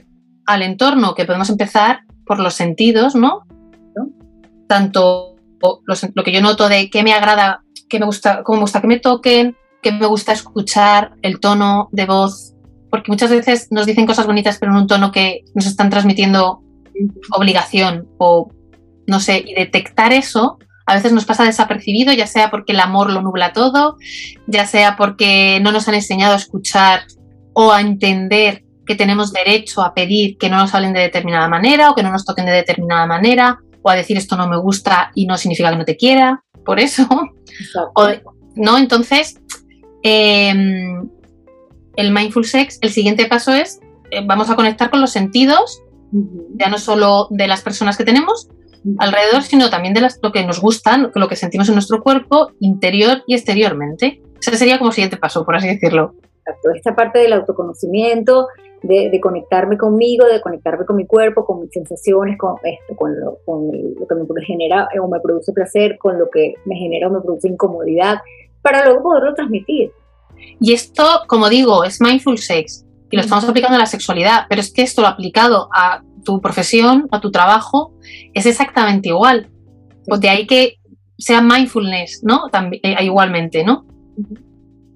al 0.47 0.63
entorno, 0.63 1.15
que 1.15 1.25
podemos 1.25 1.51
empezar 1.51 2.01
por 2.27 2.41
los 2.41 2.55
sentidos, 2.55 3.15
¿no? 3.15 3.47
Tanto 4.69 5.37
lo 6.15 6.25
que 6.25 6.33
yo 6.33 6.41
noto 6.41 6.69
de 6.69 6.91
qué 6.91 7.03
me 7.03 7.13
agrada, 7.13 7.63
qué 7.89 7.99
me 7.99 8.07
gusta, 8.07 8.43
cómo 8.43 8.59
me 8.59 8.63
gusta 8.63 8.81
que 8.81 8.87
me 8.87 8.99
toquen, 8.99 9.57
qué 9.83 9.93
me 9.93 10.07
gusta 10.07 10.33
escuchar, 10.33 11.13
el 11.23 11.41
tono 11.41 11.89
de 11.93 12.07
voz, 12.07 12.55
porque 12.91 13.11
muchas 13.11 13.31
veces 13.31 13.69
nos 13.71 13.87
dicen 13.87 14.07
cosas 14.07 14.27
bonitas, 14.27 14.59
pero 14.59 14.73
en 14.73 14.79
un 14.79 14.87
tono 14.87 15.13
que 15.13 15.45
nos 15.55 15.67
están 15.67 15.91
transmitiendo 15.91 16.63
obligación 17.33 18.09
o 18.19 18.51
no 19.07 19.21
sé, 19.21 19.43
y 19.47 19.55
detectar 19.55 20.13
eso 20.13 20.59
a 20.91 20.95
veces 20.95 21.13
nos 21.13 21.25
pasa 21.25 21.45
desapercibido, 21.45 22.13
ya 22.13 22.27
sea 22.27 22.51
porque 22.51 22.73
el 22.73 22.81
amor 22.81 23.13
lo 23.13 23.23
nubla 23.23 23.53
todo, 23.53 23.97
ya 24.49 24.67
sea 24.67 24.97
porque 24.97 25.61
no 25.63 25.71
nos 25.71 25.87
han 25.87 25.95
enseñado 25.95 26.33
a 26.33 26.37
escuchar 26.37 27.03
o 27.53 27.73
a 27.73 27.81
entender 27.81 28.65
que 28.87 28.95
tenemos 28.97 29.33
derecho 29.33 29.83
a 29.83 29.95
pedir 29.95 30.37
que 30.37 30.49
no 30.49 30.57
nos 30.57 30.75
hablen 30.75 30.93
de 30.93 31.01
determinada 31.01 31.49
manera 31.49 31.91
o 31.91 31.95
que 31.95 32.03
no 32.03 32.11
nos 32.11 32.25
toquen 32.25 32.47
de 32.47 32.53
determinada 32.53 33.07
manera 33.07 33.61
o 33.83 33.91
a 33.91 33.95
decir 33.95 34.17
esto 34.17 34.37
no 34.37 34.49
me 34.49 34.59
gusta 34.59 35.11
y 35.15 35.27
no 35.27 35.37
significa 35.37 35.71
que 35.71 35.77
no 35.77 35.85
te 35.85 35.97
quiera, 35.97 36.43
por 36.65 36.81
eso. 36.81 37.09
¿No? 38.57 38.79
Entonces, 38.79 39.41
em, 40.03 41.09
el 41.97 42.13
mindful 42.13 42.45
sex, 42.45 42.79
el 42.83 42.91
siguiente 42.91 43.27
paso 43.27 43.53
es, 43.53 43.81
eh, 44.11 44.23
vamos 44.27 44.51
a 44.51 44.57
conectar 44.57 44.91
con 44.91 45.01
los 45.01 45.11
sentidos, 45.11 45.81
ya 46.57 46.69
no 46.69 46.79
solo 46.79 47.29
de 47.31 47.47
las 47.47 47.63
personas 47.63 47.97
que 47.97 48.05
tenemos 48.05 48.49
alrededor, 48.99 49.43
sino 49.43 49.71
también 49.71 49.95
de 49.95 50.01
las, 50.01 50.19
lo 50.23 50.33
que 50.33 50.45
nos 50.45 50.61
gustan, 50.61 51.11
lo 51.15 51.29
que 51.29 51.37
sentimos 51.37 51.69
en 51.69 51.75
nuestro 51.75 52.03
cuerpo, 52.03 52.53
interior 52.61 53.23
y 53.27 53.35
exteriormente. 53.35 54.21
Ese 54.41 54.57
sería 54.57 54.79
como 54.79 54.91
siguiente 54.91 55.17
paso, 55.17 55.45
por 55.45 55.57
así 55.57 55.69
decirlo. 55.69 56.15
Esta 56.75 56.95
parte 56.95 57.19
del 57.19 57.33
autoconocimiento, 57.33 58.49
de, 58.83 59.21
conectarme 59.21 59.77
conmigo, 59.77 60.27
de 60.27 60.41
conectarme 60.41 60.85
con 60.87 60.97
mi 60.97 61.07
cuerpo, 61.07 61.45
con 61.45 61.61
mis 61.61 61.71
sensaciones, 61.71 62.39
con 62.39 62.57
esto, 62.63 62.97
con 62.97 63.19
lo, 63.21 63.39
que 63.47 64.35
me 64.35 64.45
genera 64.45 64.89
o 65.01 65.09
me 65.09 65.21
produce 65.21 65.53
placer, 65.53 65.99
con 65.99 66.19
lo 66.19 66.31
que 66.31 66.55
me 66.65 66.77
genera 66.77 67.09
o 67.09 67.11
me 67.11 67.21
produce 67.21 67.49
incomodidad, 67.49 68.19
para 68.63 68.85
luego 68.85 69.03
poderlo 69.03 69.35
transmitir. 69.35 69.93
Y 70.61 70.73
esto, 70.73 71.05
como 71.27 71.49
digo, 71.49 71.85
es 71.85 72.01
mindful 72.01 72.39
sex 72.39 72.87
y 73.11 73.17
lo 73.17 73.23
estamos 73.23 73.45
aplicando 73.49 73.77
a 73.77 73.81
la 73.81 73.87
sexualidad, 73.87 74.47
pero 74.49 74.61
es 74.61 74.73
que 74.73 74.83
esto 74.83 75.03
lo 75.03 75.09
aplicado 75.09 75.69
a 75.75 76.03
tu 76.25 76.41
profesión, 76.41 77.09
a 77.11 77.21
tu 77.21 77.31
trabajo, 77.31 77.93
es 78.35 78.47
exactamente 78.47 79.09
igual. 79.09 79.51
Pues 80.07 80.21
de 80.21 80.29
ahí 80.29 80.47
que 80.47 80.79
sea 81.19 81.43
mindfulness, 81.43 82.23
¿no? 82.23 82.49
También, 82.51 82.81
eh, 82.85 82.97
igualmente, 83.05 83.65
¿no? 83.65 83.85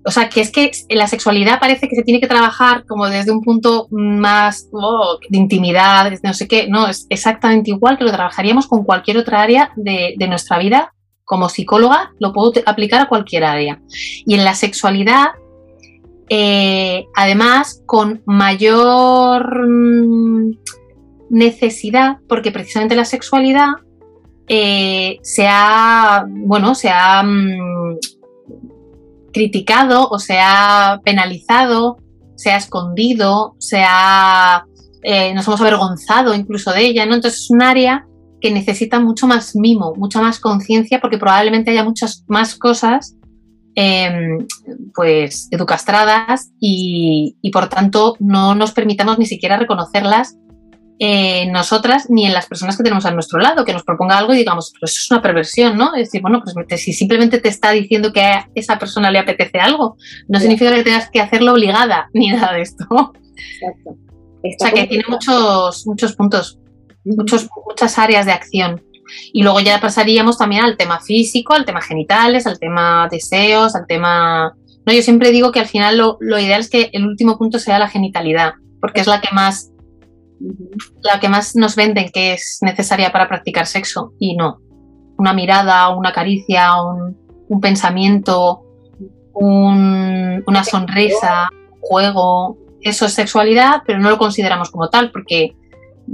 O 0.07 0.11
sea, 0.11 0.29
que 0.29 0.43
es 0.43 0.51
que 0.51 0.71
la 0.91 1.07
sexualidad 1.07 1.59
parece 1.59 1.89
que 1.89 1.97
se 1.97 2.03
tiene 2.03 2.21
que 2.21 2.27
trabajar 2.27 2.85
como 2.87 3.07
desde 3.07 3.33
un 3.33 3.41
punto 3.41 3.89
más 3.91 4.69
oh, 4.73 5.19
de 5.31 5.39
intimidad, 5.39 6.13
no 6.23 6.35
sé 6.35 6.47
qué. 6.47 6.69
No, 6.69 6.89
es 6.89 7.07
exactamente 7.09 7.71
igual 7.71 7.97
que 7.97 8.05
lo 8.05 8.13
trabajaríamos 8.13 8.67
con 8.67 8.85
cualquier 8.85 9.17
otra 9.17 9.41
área 9.41 9.73
de, 9.77 10.15
nuestra 10.29 10.59
vida. 10.59 10.93
Como 11.25 11.49
psicóloga 11.49 12.13
lo 12.19 12.35
puedo 12.35 12.53
aplicar 12.67 13.01
a 13.01 13.09
cualquier 13.09 13.45
área. 13.45 13.81
Y 14.27 14.35
en 14.35 14.45
la 14.45 14.55
sexualidad, 14.55 15.29
eh, 16.29 17.07
además, 17.15 17.83
con 17.87 18.23
mayor 18.27 19.67
mm, 19.67 20.51
necesidad, 21.31 22.19
porque 22.29 22.53
precisamente 22.53 22.95
la 22.95 23.07
sexualidad 23.07 23.69
eh, 24.49 25.19
se 25.23 25.47
ha, 25.49 26.27
bueno, 26.29 26.75
se 26.75 26.91
ha 26.91 27.23
mm, 27.23 27.97
criticado 29.35 30.09
o 30.09 30.19
se 30.19 30.39
ha 30.41 31.01
penalizado, 31.05 31.99
se 32.37 32.51
ha 32.51 32.57
escondido, 32.57 33.55
se 33.59 33.83
ha, 33.87 34.65
eh, 35.03 35.35
nos 35.35 35.47
hemos 35.47 35.61
avergonzado 35.61 36.35
incluso 36.35 36.73
de 36.73 36.87
ella. 36.87 37.03
Entonces 37.03 37.43
es 37.43 37.51
un 37.51 37.63
área 37.63 38.07
que 38.41 38.51
necesita 38.51 39.01
mucho 39.01 39.27
más 39.27 39.57
mimo, 39.57 39.95
mucha 39.97 40.21
más 40.21 40.39
conciencia, 40.39 41.01
porque 41.01 41.19
probablemente 41.19 41.71
haya 41.71 41.85
muchas 41.85 42.25
más 42.29 42.55
cosas 42.55 43.17
em, 43.75 44.47
pues 44.95 45.49
educastradas 45.51 46.53
y, 46.61 47.37
por 47.53 47.69
tanto 47.69 48.17
no 48.21 48.55
nos 48.55 48.73
permitamos 48.73 49.19
ni 49.19 49.27
siquiera 49.27 49.57
reconocerlas 49.57 50.37
en 50.99 51.51
nosotras 51.51 52.09
ni 52.09 52.27
en 52.27 52.33
las 52.33 52.47
personas 52.47 52.77
que 52.77 52.85
tenemos 52.85 53.05
a 53.05 53.11
nuestro 53.11 53.41
lado, 53.41 53.65
que 53.65 53.73
nos 53.73 53.83
proponga 53.83 54.17
algo 54.17 54.33
y 54.33 54.39
digamos, 54.39 54.71
pero 54.73 54.85
eso 54.85 54.97
es 54.99 55.11
una 55.11 55.23
perversión, 55.23 55.77
¿no? 55.77 55.95
Es 55.95 56.09
decir, 56.09 56.23
bueno, 56.23 56.43
pues 56.43 56.81
si 56.81 56.93
simplemente 56.93 57.41
te 57.41 57.49
está 57.49 57.73
diciendo 57.73 58.13
que 58.13 58.23
a 58.23 58.49
esa 58.55 58.79
persona 58.79 59.11
le 59.11 59.19
apetece 59.19 59.59
algo, 59.59 59.97
no 60.29 60.39
significa 60.39 60.73
que 60.73 60.85
tengas 60.85 61.11
que 61.11 61.21
hacerlo 61.21 61.53
obligada 61.53 62.09
ni 62.15 62.29
nada 62.29 62.53
de 62.53 62.63
esto. 62.63 62.87
Exacto. 63.41 63.91
o 64.43 64.59
sea 64.59 64.73
que 64.73 64.87
tiene 64.87 65.05
muchos, 65.09 65.87
muchos 65.87 66.15
puntos, 66.15 66.61
muchos, 67.05 67.49
muchas 67.67 67.99
áreas 67.99 68.27
de 68.27 68.33
acción. 68.33 68.83
Y 69.33 69.43
luego 69.43 69.61
ya 69.61 69.81
pasaríamos 69.81 70.39
también 70.39 70.65
al 70.65 70.77
tema 70.77 71.01
físico, 71.01 71.55
al 71.55 71.65
tema 71.65 71.83
genitales, 71.83 72.47
al 72.47 72.59
tema 72.59 73.09
deseos, 73.11 73.75
al 73.75 73.87
tema... 73.87 74.55
No, 74.87 74.93
yo 74.93 75.03
siempre 75.03 75.31
digo 75.31 75.53
que 75.53 75.61
al 75.61 75.67
final 75.67 75.99
lo, 75.99 76.17
lo 76.21 76.39
ideal 76.39 76.61
es 76.61 76.71
que 76.71 76.91
el 76.93 77.07
último 77.07 77.37
punto 77.37 77.59
sea 77.59 77.79
la 77.79 77.89
genitalidad, 77.89 78.55
porque 78.81 79.01
es 79.01 79.07
la 79.07 79.21
que 79.21 79.35
más 79.35 79.74
la 81.03 81.21
que 81.21 81.29
más 81.29 81.57
nos 81.57 81.77
venden 81.77 82.11
que 82.11 82.35
es 82.35 82.59
necesaria 82.63 83.13
para 83.13 83.29
practicar 83.29 83.67
sexo 83.67 84.13
y 84.19 84.37
no. 84.37 84.59
Una 85.17 85.33
mirada, 85.33 85.89
una 85.91 86.13
caricia, 86.13 86.71
un, 86.83 87.61
pensamiento, 87.61 88.63
una 89.35 90.65
sonrisa, 90.65 91.49
juego, 91.81 92.59
eso 92.81 93.07
es 93.07 93.13
sexualidad, 93.13 93.83
pero 93.87 93.99
no 93.99 94.11
lo 94.11 94.19
consideramos 94.19 94.71
como 94.71 94.89
tal 94.91 95.11
porque 95.11 95.55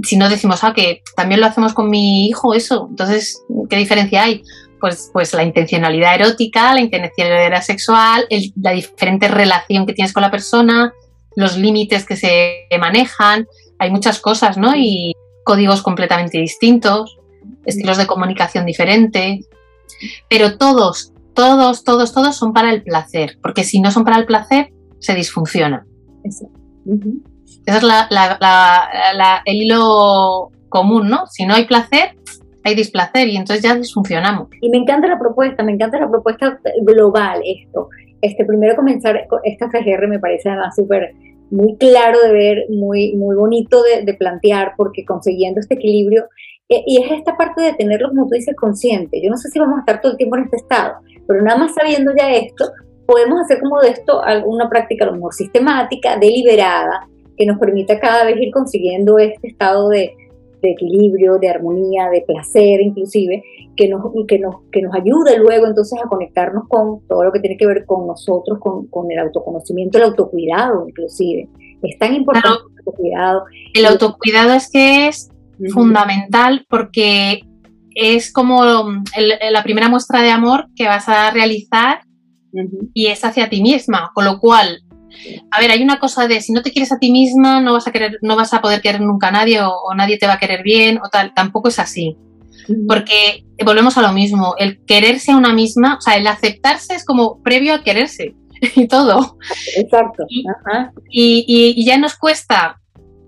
si 0.03 0.17
no 0.17 0.29
decimos, 0.29 0.63
ah, 0.63 0.73
que 0.73 1.03
también 1.15 1.41
lo 1.41 1.47
hacemos 1.47 1.73
con 1.73 1.89
mi 1.89 2.27
hijo, 2.27 2.53
eso, 2.53 2.87
entonces, 2.89 3.43
¿qué 3.69 3.75
diferencia 3.75 4.23
hay? 4.23 4.41
Pues, 4.79 5.09
pues 5.13 5.33
la 5.33 5.43
intencionalidad 5.43 6.15
erótica, 6.15 6.73
la 6.73 6.81
intencionalidad 6.81 7.61
sexual, 7.61 8.25
la 8.55 8.71
diferente 8.71 9.27
relación 9.27 9.85
que 9.85 9.93
tienes 9.93 10.13
con 10.13 10.21
la 10.21 10.31
persona, 10.31 10.93
los 11.35 11.57
límites 11.57 12.05
que 12.05 12.15
se 12.15 12.67
manejan, 12.79 13.47
hay 13.81 13.89
muchas 13.89 14.19
cosas, 14.19 14.57
¿no? 14.57 14.75
Y 14.75 15.15
códigos 15.43 15.81
completamente 15.81 16.37
distintos, 16.37 17.17
estilos 17.65 17.97
de 17.97 18.05
comunicación 18.05 18.63
diferentes, 18.67 19.49
pero 20.29 20.59
todos, 20.59 21.13
todos, 21.33 21.83
todos, 21.83 22.13
todos 22.13 22.35
son 22.35 22.53
para 22.53 22.71
el 22.71 22.83
placer, 22.83 23.39
porque 23.41 23.63
si 23.63 23.79
no 23.79 23.89
son 23.89 24.05
para 24.05 24.19
el 24.19 24.27
placer, 24.27 24.71
se 24.99 25.15
disfunciona. 25.15 25.83
Ese 26.23 26.45
es 27.65 27.81
la, 27.81 29.41
el 29.45 29.55
hilo 29.55 30.51
común, 30.69 31.09
¿no? 31.09 31.25
Si 31.25 31.47
no 31.47 31.55
hay 31.55 31.65
placer, 31.65 32.15
hay 32.63 32.75
displacer 32.75 33.29
y 33.29 33.35
entonces 33.35 33.63
ya 33.63 33.73
disfuncionamos. 33.73 34.47
Y 34.61 34.69
me 34.69 34.77
encanta 34.77 35.07
la 35.07 35.17
propuesta, 35.17 35.63
me 35.63 35.71
encanta 35.71 35.99
la 35.99 36.07
propuesta 36.07 36.59
global 36.83 37.41
esto. 37.43 37.89
Este, 38.21 38.45
primero 38.45 38.75
comenzar, 38.75 39.27
esta 39.43 39.69
FGR 39.69 40.07
me 40.07 40.19
parece 40.19 40.49
además 40.49 40.75
súper 40.75 41.15
muy 41.51 41.75
claro 41.77 42.19
de 42.21 42.31
ver, 42.31 42.65
muy, 42.69 43.13
muy 43.15 43.35
bonito 43.35 43.83
de, 43.83 44.13
plantear, 44.13 44.73
porque 44.77 45.05
consiguiendo 45.05 45.59
este 45.59 45.75
equilibrio, 45.75 46.25
eh, 46.69 46.83
y 46.87 47.03
es 47.03 47.11
esta 47.11 47.35
parte 47.37 47.61
de 47.61 47.73
tenerlo, 47.73 48.09
como 48.09 48.27
tú 48.27 48.35
dices, 48.35 48.55
consciente. 48.55 49.21
Yo 49.21 49.29
no 49.29 49.37
sé 49.37 49.49
si 49.49 49.59
vamos 49.59 49.77
a 49.77 49.81
estar 49.81 50.01
todo 50.01 50.13
el 50.13 50.17
tiempo 50.17 50.37
en 50.37 50.45
este 50.45 50.57
estado, 50.57 50.95
pero 51.27 51.43
nada 51.43 51.57
más 51.57 51.73
sabiendo 51.75 52.11
ya 52.17 52.31
esto, 52.33 52.71
podemos 53.05 53.41
hacer 53.41 53.59
como 53.59 53.79
de 53.81 53.89
esto 53.89 54.23
alguna 54.23 54.69
práctica 54.69 55.03
a 55.03 55.07
lo 55.09 55.15
mejor 55.15 55.33
sistemática, 55.33 56.17
deliberada, 56.17 57.07
que 57.37 57.45
nos 57.45 57.59
permita 57.59 57.99
cada 57.99 58.23
vez 58.23 58.37
ir 58.39 58.51
consiguiendo 58.51 59.19
este 59.19 59.49
estado 59.49 59.89
de, 59.89 60.15
de 60.61 60.71
equilibrio, 60.71 61.37
de 61.39 61.49
armonía, 61.49 62.09
de 62.09 62.21
placer 62.21 62.81
inclusive, 62.81 63.43
que 63.75 63.87
nos, 63.89 64.01
que, 64.27 64.39
nos, 64.39 64.55
que 64.71 64.81
nos 64.81 64.93
ayude 64.93 65.37
luego 65.37 65.67
entonces 65.67 65.99
a 66.03 66.07
conectarnos 66.07 66.67
con 66.67 67.05
todo 67.07 67.23
lo 67.23 67.31
que 67.31 67.39
tiene 67.39 67.57
que 67.57 67.65
ver 67.65 67.85
con 67.85 68.07
nosotros, 68.07 68.59
con, 68.59 68.87
con 68.87 69.11
el 69.11 69.19
autoconocimiento, 69.19 69.97
el 69.97 70.05
autocuidado 70.05 70.87
inclusive. 70.87 71.49
Es 71.81 71.97
tan 71.97 72.13
importante 72.13 72.47
el 72.49 72.79
autocuidado. 72.79 73.43
El 73.73 73.85
autocuidado 73.85 74.53
es 74.53 74.69
que 74.69 75.07
es 75.07 75.31
fundamental 75.73 76.65
porque 76.69 77.43
es 77.95 78.31
como 78.31 78.63
la 78.63 79.63
primera 79.63 79.89
muestra 79.89 80.21
de 80.21 80.31
amor 80.31 80.67
que 80.75 80.87
vas 80.87 81.09
a 81.09 81.31
realizar 81.31 82.01
y 82.93 83.07
es 83.07 83.23
hacia 83.23 83.49
ti 83.49 83.61
misma, 83.61 84.11
con 84.13 84.25
lo 84.25 84.39
cual 84.39 84.81
a 85.49 85.59
ver, 85.59 85.71
hay 85.71 85.83
una 85.83 85.99
cosa 85.99 86.27
de 86.27 86.41
si 86.41 86.53
no 86.53 86.61
te 86.61 86.71
quieres 86.71 86.91
a 86.91 86.99
ti 86.99 87.11
misma, 87.11 87.61
no 87.61 87.73
vas 87.73 87.87
a 87.87 87.91
querer, 87.91 88.17
no 88.21 88.35
vas 88.35 88.53
a 88.53 88.61
poder 88.61 88.81
querer 88.81 89.01
nunca 89.01 89.27
a 89.27 89.31
nadie 89.31 89.61
o, 89.61 89.93
nadie 89.95 90.17
te 90.17 90.27
va 90.27 90.33
a 90.33 90.39
querer 90.39 90.63
bien 90.63 90.97
o 90.97 91.09
tal. 91.09 91.33
Tampoco 91.33 91.69
es 91.69 91.79
así. 91.79 92.17
Porque 92.87 93.43
volvemos 93.65 93.97
a 93.97 94.01
lo 94.01 94.13
mismo, 94.13 94.55
el 94.57 94.83
quererse 94.85 95.31
a 95.31 95.37
una 95.37 95.53
misma, 95.53 95.97
o 95.97 96.01
sea, 96.01 96.15
el 96.15 96.27
aceptarse 96.27 96.93
es 96.93 97.03
como 97.03 97.41
previo 97.41 97.73
a 97.73 97.83
quererse 97.83 98.35
y 98.75 98.87
todo. 98.87 99.37
Exacto. 99.75 100.23
Y, 101.09 101.83
ya 101.83 101.97
nos 101.97 102.15
cuesta, 102.15 102.79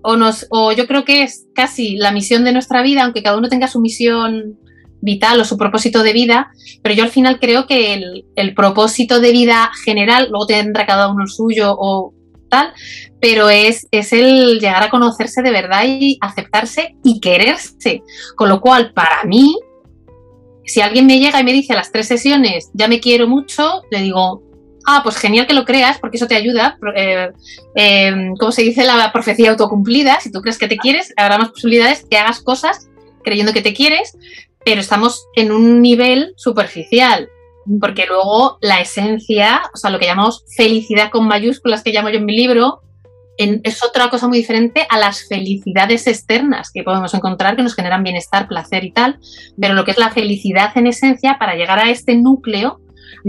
o, 0.02 0.16
nos, 0.16 0.46
o 0.50 0.72
yo 0.72 0.86
creo 0.86 1.04
que 1.04 1.22
es 1.22 1.46
casi 1.54 1.96
la 1.96 2.12
misión 2.12 2.44
de 2.44 2.52
nuestra 2.52 2.82
vida, 2.82 3.04
aunque 3.04 3.22
cada 3.22 3.36
uno 3.36 3.48
tenga 3.48 3.68
su 3.68 3.80
misión 3.80 4.58
vital 5.04 5.38
o 5.40 5.44
su 5.44 5.58
propósito 5.58 6.02
de 6.02 6.12
vida, 6.12 6.50
pero 6.82 6.94
yo 6.94 7.04
al 7.04 7.10
final 7.10 7.38
creo 7.38 7.66
que 7.66 7.94
el, 8.34 8.54
propósito 8.54 9.20
de 9.20 9.32
vida 9.32 9.70
general, 9.84 10.28
luego 10.30 10.46
tendrá 10.46 10.86
cada 10.86 11.08
uno 11.08 11.22
el 11.22 11.28
suyo 11.28 11.76
o 11.78 12.14
tal, 12.48 12.72
pero 13.20 13.50
es, 13.50 13.86
es 13.90 14.12
el 14.12 14.60
llegar 14.60 14.82
a 14.82 14.90
conocerse 14.90 15.42
de 15.42 15.50
verdad 15.50 15.84
y 15.86 16.16
aceptarse 16.20 16.96
y 17.04 17.20
quererse. 17.20 18.02
Con 18.36 18.48
lo 18.48 18.60
cual, 18.60 18.92
para 18.94 19.24
mí, 19.24 19.58
si 20.64 20.80
alguien 20.80 21.06
me 21.06 21.20
llega 21.20 21.40
y 21.40 21.44
me 21.44 21.52
dice 21.52 21.74
a 21.74 21.76
las 21.76 21.92
tres 21.92 22.08
sesiones, 22.08 22.70
ya 22.72 22.88
me 22.88 23.00
quiero 23.00 23.28
mucho, 23.28 23.82
le 23.90 24.00
digo, 24.00 24.42
ah, 24.86 25.00
pues 25.02 25.16
genial 25.16 25.46
que 25.46 25.54
lo 25.54 25.66
creas, 25.66 25.98
porque 25.98 26.16
eso 26.16 26.26
te 26.26 26.36
ayuda. 26.36 26.78
Eh, 26.96 27.30
eh, 27.74 28.14
como 28.38 28.52
se 28.52 28.62
dice 28.62 28.84
la 28.84 29.12
profecía 29.12 29.50
autocumplida, 29.50 30.18
si 30.20 30.32
tú 30.32 30.40
crees 30.40 30.58
que 30.58 30.68
te 30.68 30.78
quieres, 30.78 31.12
habrá 31.16 31.36
más 31.36 31.50
posibilidades 31.50 32.06
que 32.08 32.16
hagas 32.16 32.40
cosas 32.40 32.88
creyendo 33.24 33.52
que 33.52 33.62
te 33.62 33.74
quieres, 33.74 34.16
pero 34.64 34.80
estamos 34.80 35.26
en 35.34 35.52
un 35.52 35.82
nivel 35.82 36.32
superficial, 36.36 37.28
porque 37.80 38.06
luego 38.06 38.58
la 38.60 38.80
esencia, 38.80 39.62
o 39.72 39.76
sea, 39.76 39.90
lo 39.90 39.98
que 39.98 40.06
llamamos 40.06 40.44
felicidad 40.56 41.10
con 41.10 41.26
mayúsculas 41.26 41.82
que 41.82 41.92
llamo 41.92 42.10
yo 42.10 42.18
en 42.18 42.26
mi 42.26 42.36
libro, 42.36 42.80
es 43.36 43.84
otra 43.84 44.10
cosa 44.10 44.28
muy 44.28 44.38
diferente 44.38 44.86
a 44.88 44.98
las 44.98 45.26
felicidades 45.26 46.06
externas 46.06 46.70
que 46.72 46.84
podemos 46.84 47.14
encontrar 47.14 47.56
que 47.56 47.62
nos 47.62 47.74
generan 47.74 48.04
bienestar, 48.04 48.46
placer 48.46 48.84
y 48.84 48.92
tal, 48.92 49.18
pero 49.60 49.74
lo 49.74 49.84
que 49.84 49.90
es 49.90 49.98
la 49.98 50.10
felicidad 50.10 50.70
en 50.76 50.86
esencia, 50.86 51.36
para 51.38 51.56
llegar 51.56 51.78
a 51.78 51.90
este 51.90 52.14
núcleo, 52.16 52.80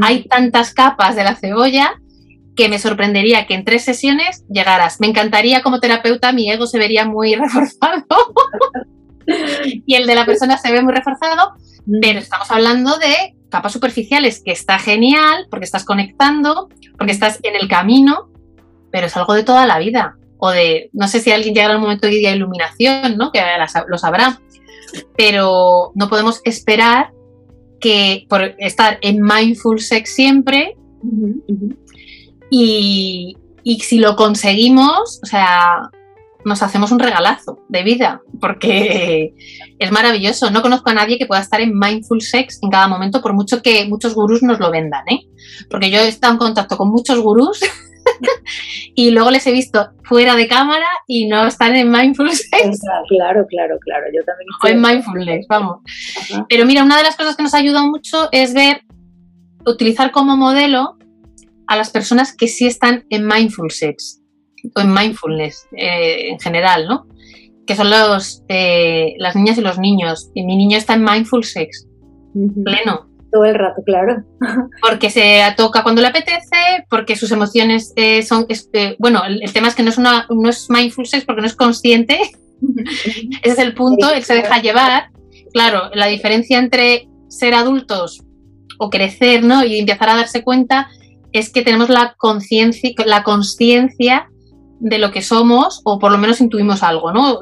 hay 0.02 0.24
tantas 0.24 0.74
capas 0.74 1.16
de 1.16 1.24
la 1.24 1.36
cebolla 1.36 2.00
que 2.56 2.70
me 2.70 2.80
sorprendería 2.80 3.48
que 3.48 3.54
en 3.54 3.66
tres 3.66 3.84
sesiones 3.84 4.46
llegaras. 4.50 5.00
Me 5.00 5.08
encantaría 5.08 5.62
como 5.62 5.80
terapeuta, 5.80 6.32
mi 6.32 6.50
ego 6.50 6.68
se 6.68 6.80
vería 6.80 7.06
muy 7.06 7.36
reforzado. 7.36 8.06
y 9.86 9.96
el 9.96 10.08
de 10.08 10.16
la 10.16 10.26
persona 10.26 10.58
se 10.58 10.72
ve 10.72 10.82
muy 10.82 10.94
reforzado, 10.94 11.54
pero 12.02 12.20
estamos 12.20 12.50
hablando 12.52 12.98
de 12.98 13.36
capas 13.50 13.74
superficiales, 13.74 14.42
que 14.44 14.52
está 14.52 14.80
genial 14.80 15.48
porque 15.50 15.66
estás 15.66 15.86
conectando, 15.86 16.70
porque 16.98 17.14
estás 17.14 17.40
en 17.44 17.56
el 17.56 17.68
camino, 17.68 18.30
pero 18.92 19.08
es 19.08 19.16
algo 19.18 19.34
de 19.34 19.44
toda 19.44 19.66
la 19.66 19.80
vida. 19.80 20.18
O 20.38 20.50
de, 20.52 20.90
no 20.94 21.08
sé 21.08 21.22
si 21.22 21.32
alguien 21.32 21.56
llega 21.56 21.72
al 21.72 21.80
momento 21.80 22.08
de 22.08 22.16
iluminación, 22.16 23.18
¿no? 23.18 23.32
Que 23.32 23.42
lo 23.88 23.98
sabrá. 23.98 24.40
Pero 25.18 25.92
no 25.96 26.10
podemos 26.10 26.42
esperar 26.44 27.12
que 27.80 28.26
por 28.30 28.56
estar 28.58 28.98
en 29.02 29.22
mindful 29.22 29.80
sex 29.80 30.14
siempre 30.14 30.76
y, 32.50 33.38
y 33.64 33.80
si 33.80 34.00
lo 34.00 34.16
conseguimos, 34.16 35.20
o 35.24 35.26
sea, 35.26 35.90
nos 36.46 36.62
hacemos 36.62 36.92
un 36.92 37.00
regalazo 37.00 37.60
de 37.70 37.84
vida, 37.84 38.22
porque 38.40 39.34
es 39.80 39.92
maravilloso. 39.92 40.52
No 40.52 40.62
conozco 40.62 40.92
a 40.92 40.94
nadie 40.94 41.18
que 41.18 41.26
pueda 41.26 41.42
estar 41.42 41.60
en 41.60 41.78
mindful 41.78 42.22
sex 42.22 42.60
en 42.62 42.70
cada 42.70 42.88
momento, 42.88 43.22
por 43.22 43.34
mucho 43.34 43.62
que 43.62 43.86
muchos 43.86 44.14
gurús 44.14 44.44
nos 44.44 44.60
lo 44.60 44.72
vendan, 44.72 45.04
¿eh? 45.10 45.28
Porque 45.70 45.90
yo 45.90 46.00
he 46.00 46.08
estado 46.08 46.34
en 46.34 46.40
contacto 46.40 46.78
con 46.78 46.90
muchos 46.90 47.20
gurús 47.20 47.60
y 48.96 49.10
luego 49.10 49.32
les 49.32 49.46
he 49.48 49.52
visto 49.52 49.90
fuera 50.04 50.36
de 50.36 50.48
cámara 50.48 50.86
y 51.08 51.28
no 51.28 51.48
están 51.48 51.76
en 51.76 51.92
mindful 51.92 52.32
sex. 52.32 52.80
Claro, 53.10 53.46
claro, 53.50 53.78
claro. 53.82 54.06
Yo 54.14 54.24
también. 54.24 54.48
O 54.64 54.68
en 54.68 54.82
mindfulness, 54.82 55.48
vamos. 55.50 55.80
Pero 56.48 56.66
mira, 56.68 56.84
una 56.84 56.98
de 56.98 57.04
las 57.04 57.18
cosas 57.18 57.36
que 57.36 57.44
nos 57.44 57.56
ayuda 57.56 57.84
mucho 57.84 58.30
es 58.32 58.54
ver, 58.54 58.82
utilizar 59.66 60.12
como 60.12 60.38
modelo 60.38 60.98
a 61.66 61.76
las 61.76 61.90
personas 61.90 62.36
que 62.36 62.48
sí 62.48 62.68
están 62.68 63.04
en 63.10 63.26
mindful 63.26 63.72
sex 63.72 64.22
o 64.74 64.80
en 64.82 64.94
mindfulness 64.94 65.68
eh, 65.76 66.30
en 66.30 66.40
general, 66.40 66.88
¿no? 66.88 67.08
que 67.66 67.76
son 67.76 67.90
los, 67.90 68.44
eh, 68.48 69.16
las 69.18 69.36
niñas 69.36 69.58
y 69.58 69.62
los 69.62 69.80
niños. 69.80 70.30
Y 70.34 70.44
mi 70.44 70.56
niño 70.56 70.78
está 70.78 70.94
en 70.94 71.04
mindful 71.04 71.44
sex, 71.44 71.88
pleno. 72.64 73.08
Todo 73.32 73.46
el 73.46 73.56
rato, 73.56 73.82
claro. 73.86 74.24
Porque 74.82 75.10
se 75.10 75.42
toca 75.58 75.84
cuando 75.84 76.02
le 76.02 76.08
apetece, 76.08 76.86
porque 76.90 77.16
sus 77.16 77.32
emociones 77.32 77.92
eh, 77.96 78.24
son... 78.24 78.48
Bueno, 78.98 79.24
el, 79.26 79.52
tema 79.52 79.68
es 79.68 79.76
que 79.76 79.84
no 79.84 79.90
es, 79.90 79.98
una, 79.98 80.26
no 80.30 80.50
es 80.50 80.70
mindful 80.70 81.06
sex 81.06 81.26
porque 81.26 81.42
no 81.42 81.48
es 81.48 81.56
consciente. 81.56 82.22
Ese 83.42 83.52
es 83.52 83.60
el 83.60 83.74
punto, 83.74 84.10
él 84.14 84.24
se 84.24 84.36
deja 84.36 84.62
llevar. 84.62 85.10
Claro, 85.52 85.90
la 85.94 86.08
diferencia 86.08 86.60
entre 86.60 87.10
ser 87.28 87.56
adultos 87.56 88.24
o 88.78 88.90
crecer, 88.90 89.44
¿no? 89.44 89.66
Y 89.66 89.80
empezar 89.80 90.10
a 90.10 90.16
darse 90.16 90.44
cuenta 90.44 90.88
es 91.34 91.50
que 91.50 91.62
tenemos 91.62 91.90
la 91.90 92.16
conciencia, 92.18 92.92
la 93.06 93.24
conciencia 93.24 94.30
de 94.80 94.98
lo 94.98 95.12
que 95.12 95.22
somos 95.22 95.82
o 95.84 96.00
por 96.00 96.12
lo 96.12 96.18
menos 96.18 96.42
intuimos 96.42 96.84
algo, 96.84 97.12
¿no? 97.12 97.40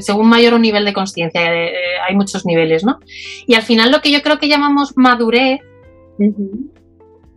según 0.00 0.28
mayor 0.28 0.58
nivel 0.60 0.84
de 0.84 0.92
conciencia, 0.92 1.40
eh, 1.42 1.72
hay 2.06 2.14
muchos 2.14 2.44
niveles, 2.44 2.84
¿no? 2.84 2.98
Y 3.46 3.54
al 3.54 3.62
final 3.62 3.90
lo 3.90 4.00
que 4.00 4.10
yo 4.10 4.22
creo 4.22 4.38
que 4.38 4.48
llamamos 4.48 4.96
madurez 4.96 5.60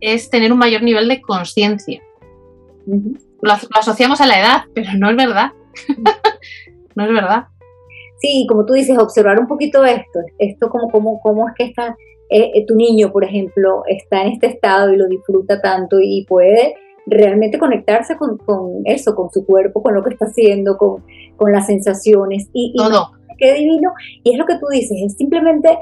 es 0.00 0.30
tener 0.30 0.52
un 0.52 0.58
mayor 0.58 0.82
nivel 0.82 1.08
de 1.08 1.20
conciencia. 1.22 2.02
lo, 2.86 3.52
asociamos 3.78 4.20
a 4.20 4.26
la 4.26 4.40
edad, 4.40 4.64
pero 4.74 4.90
no 4.98 5.10
es 5.10 5.16
verdad. 5.16 5.52
no 6.94 7.04
es 7.04 7.12
verdad. 7.12 7.46
Sí, 8.20 8.46
como 8.48 8.66
tú 8.66 8.74
dices, 8.74 8.98
observar 8.98 9.40
un 9.40 9.48
poquito 9.48 9.84
esto, 9.84 10.20
esto 10.38 10.68
como, 10.68 10.90
como, 10.90 11.20
cómo 11.20 11.48
es 11.48 11.54
que 11.56 11.64
está 11.64 11.96
eh, 12.30 12.50
eh, 12.54 12.64
tu 12.66 12.74
niño, 12.74 13.12
por 13.12 13.24
ejemplo, 13.24 13.82
está 13.86 14.22
en 14.22 14.32
este 14.32 14.46
estado 14.46 14.92
y 14.92 14.96
lo 14.96 15.06
disfruta 15.06 15.60
tanto 15.60 15.98
y 16.00 16.24
puede 16.26 16.76
realmente 17.06 17.58
conectarse 17.58 18.16
con, 18.16 18.38
eso, 18.84 19.14
con 19.14 19.30
su 19.30 19.44
cuerpo, 19.44 19.82
con 19.82 19.94
lo 19.94 20.02
que 20.02 20.10
está 20.10 20.26
haciendo, 20.26 20.76
con, 20.76 21.02
las 21.52 21.66
sensaciones. 21.66 22.48
Y, 22.52 22.74
Todo. 22.76 23.10
Qué 23.38 23.54
divino. 23.54 23.92
Y 24.22 24.32
es 24.32 24.38
lo 24.38 24.46
que 24.46 24.56
tú 24.58 24.66
dices, 24.70 24.96
es 25.04 25.16
simplemente 25.16 25.76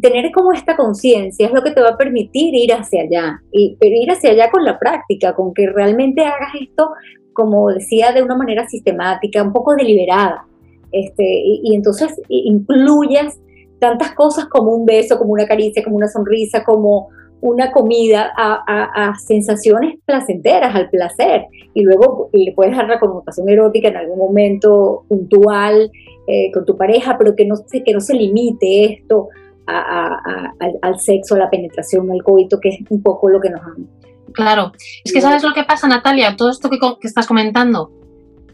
tener 0.00 0.30
como 0.32 0.52
esta 0.52 0.76
conciencia 0.76 1.46
es 1.46 1.52
lo 1.52 1.62
que 1.62 1.72
te 1.72 1.80
va 1.80 1.90
a 1.90 1.96
permitir 1.96 2.54
ir 2.54 2.72
hacia 2.72 3.02
allá, 3.02 3.42
y, 3.52 3.76
ir 3.80 4.10
hacia 4.10 4.30
allá 4.30 4.50
con 4.50 4.64
la 4.64 4.78
práctica, 4.78 5.34
con 5.34 5.52
que 5.52 5.66
realmente 5.66 6.24
hagas 6.24 6.52
esto, 6.60 6.90
como 7.32 7.68
decía, 7.70 8.12
de 8.12 8.22
una 8.22 8.36
manera 8.36 8.66
sistemática, 8.68 9.42
un 9.42 9.52
poco 9.52 9.74
deliberada. 9.74 10.46
Este, 10.92 11.24
y, 11.24 11.60
y 11.64 11.74
entonces 11.74 12.18
incluyas 12.28 13.38
tantas 13.78 14.14
cosas 14.14 14.46
como 14.46 14.74
un 14.74 14.86
beso, 14.86 15.18
como 15.18 15.32
una 15.32 15.46
caricia, 15.46 15.84
como 15.84 15.96
una 15.96 16.08
sonrisa, 16.08 16.64
como 16.64 17.08
una 17.40 17.70
comida 17.70 18.32
a, 18.36 19.14
sensaciones 19.18 19.98
placenteras, 20.04 20.74
al 20.74 20.90
placer, 20.90 21.46
y 21.74 21.82
luego 21.82 22.30
le 22.32 22.52
puedes 22.52 22.76
dar 22.76 22.88
la 22.88 22.98
connotación 22.98 23.48
erótica 23.48 23.88
en 23.88 23.96
algún 23.96 24.18
momento 24.18 25.04
puntual 25.08 25.90
eh, 26.26 26.50
con 26.52 26.64
tu 26.64 26.76
pareja, 26.76 27.16
pero 27.18 27.36
que 27.36 27.46
no, 27.46 27.56
que 27.70 27.92
no 27.92 28.00
se 28.00 28.14
limite 28.14 28.84
esto 28.84 29.28
al, 29.66 30.98
sexo, 30.98 31.34
a 31.34 31.38
la 31.38 31.50
penetración, 31.50 32.10
al 32.10 32.22
coito, 32.22 32.58
que 32.60 32.70
es 32.70 32.78
un 32.90 33.02
poco 33.02 33.28
lo 33.28 33.40
que 33.40 33.50
nos 33.50 33.60
han... 33.62 33.88
Claro, 34.32 34.72
es 35.04 35.12
que 35.12 35.20
sabes 35.20 35.42
lo 35.42 35.52
que 35.52 35.64
pasa, 35.64 35.88
Natalia, 35.88 36.36
todo 36.36 36.50
esto 36.50 36.68
que, 36.68 36.78
que 36.78 37.08
estás 37.08 37.26
comentando, 37.26 37.90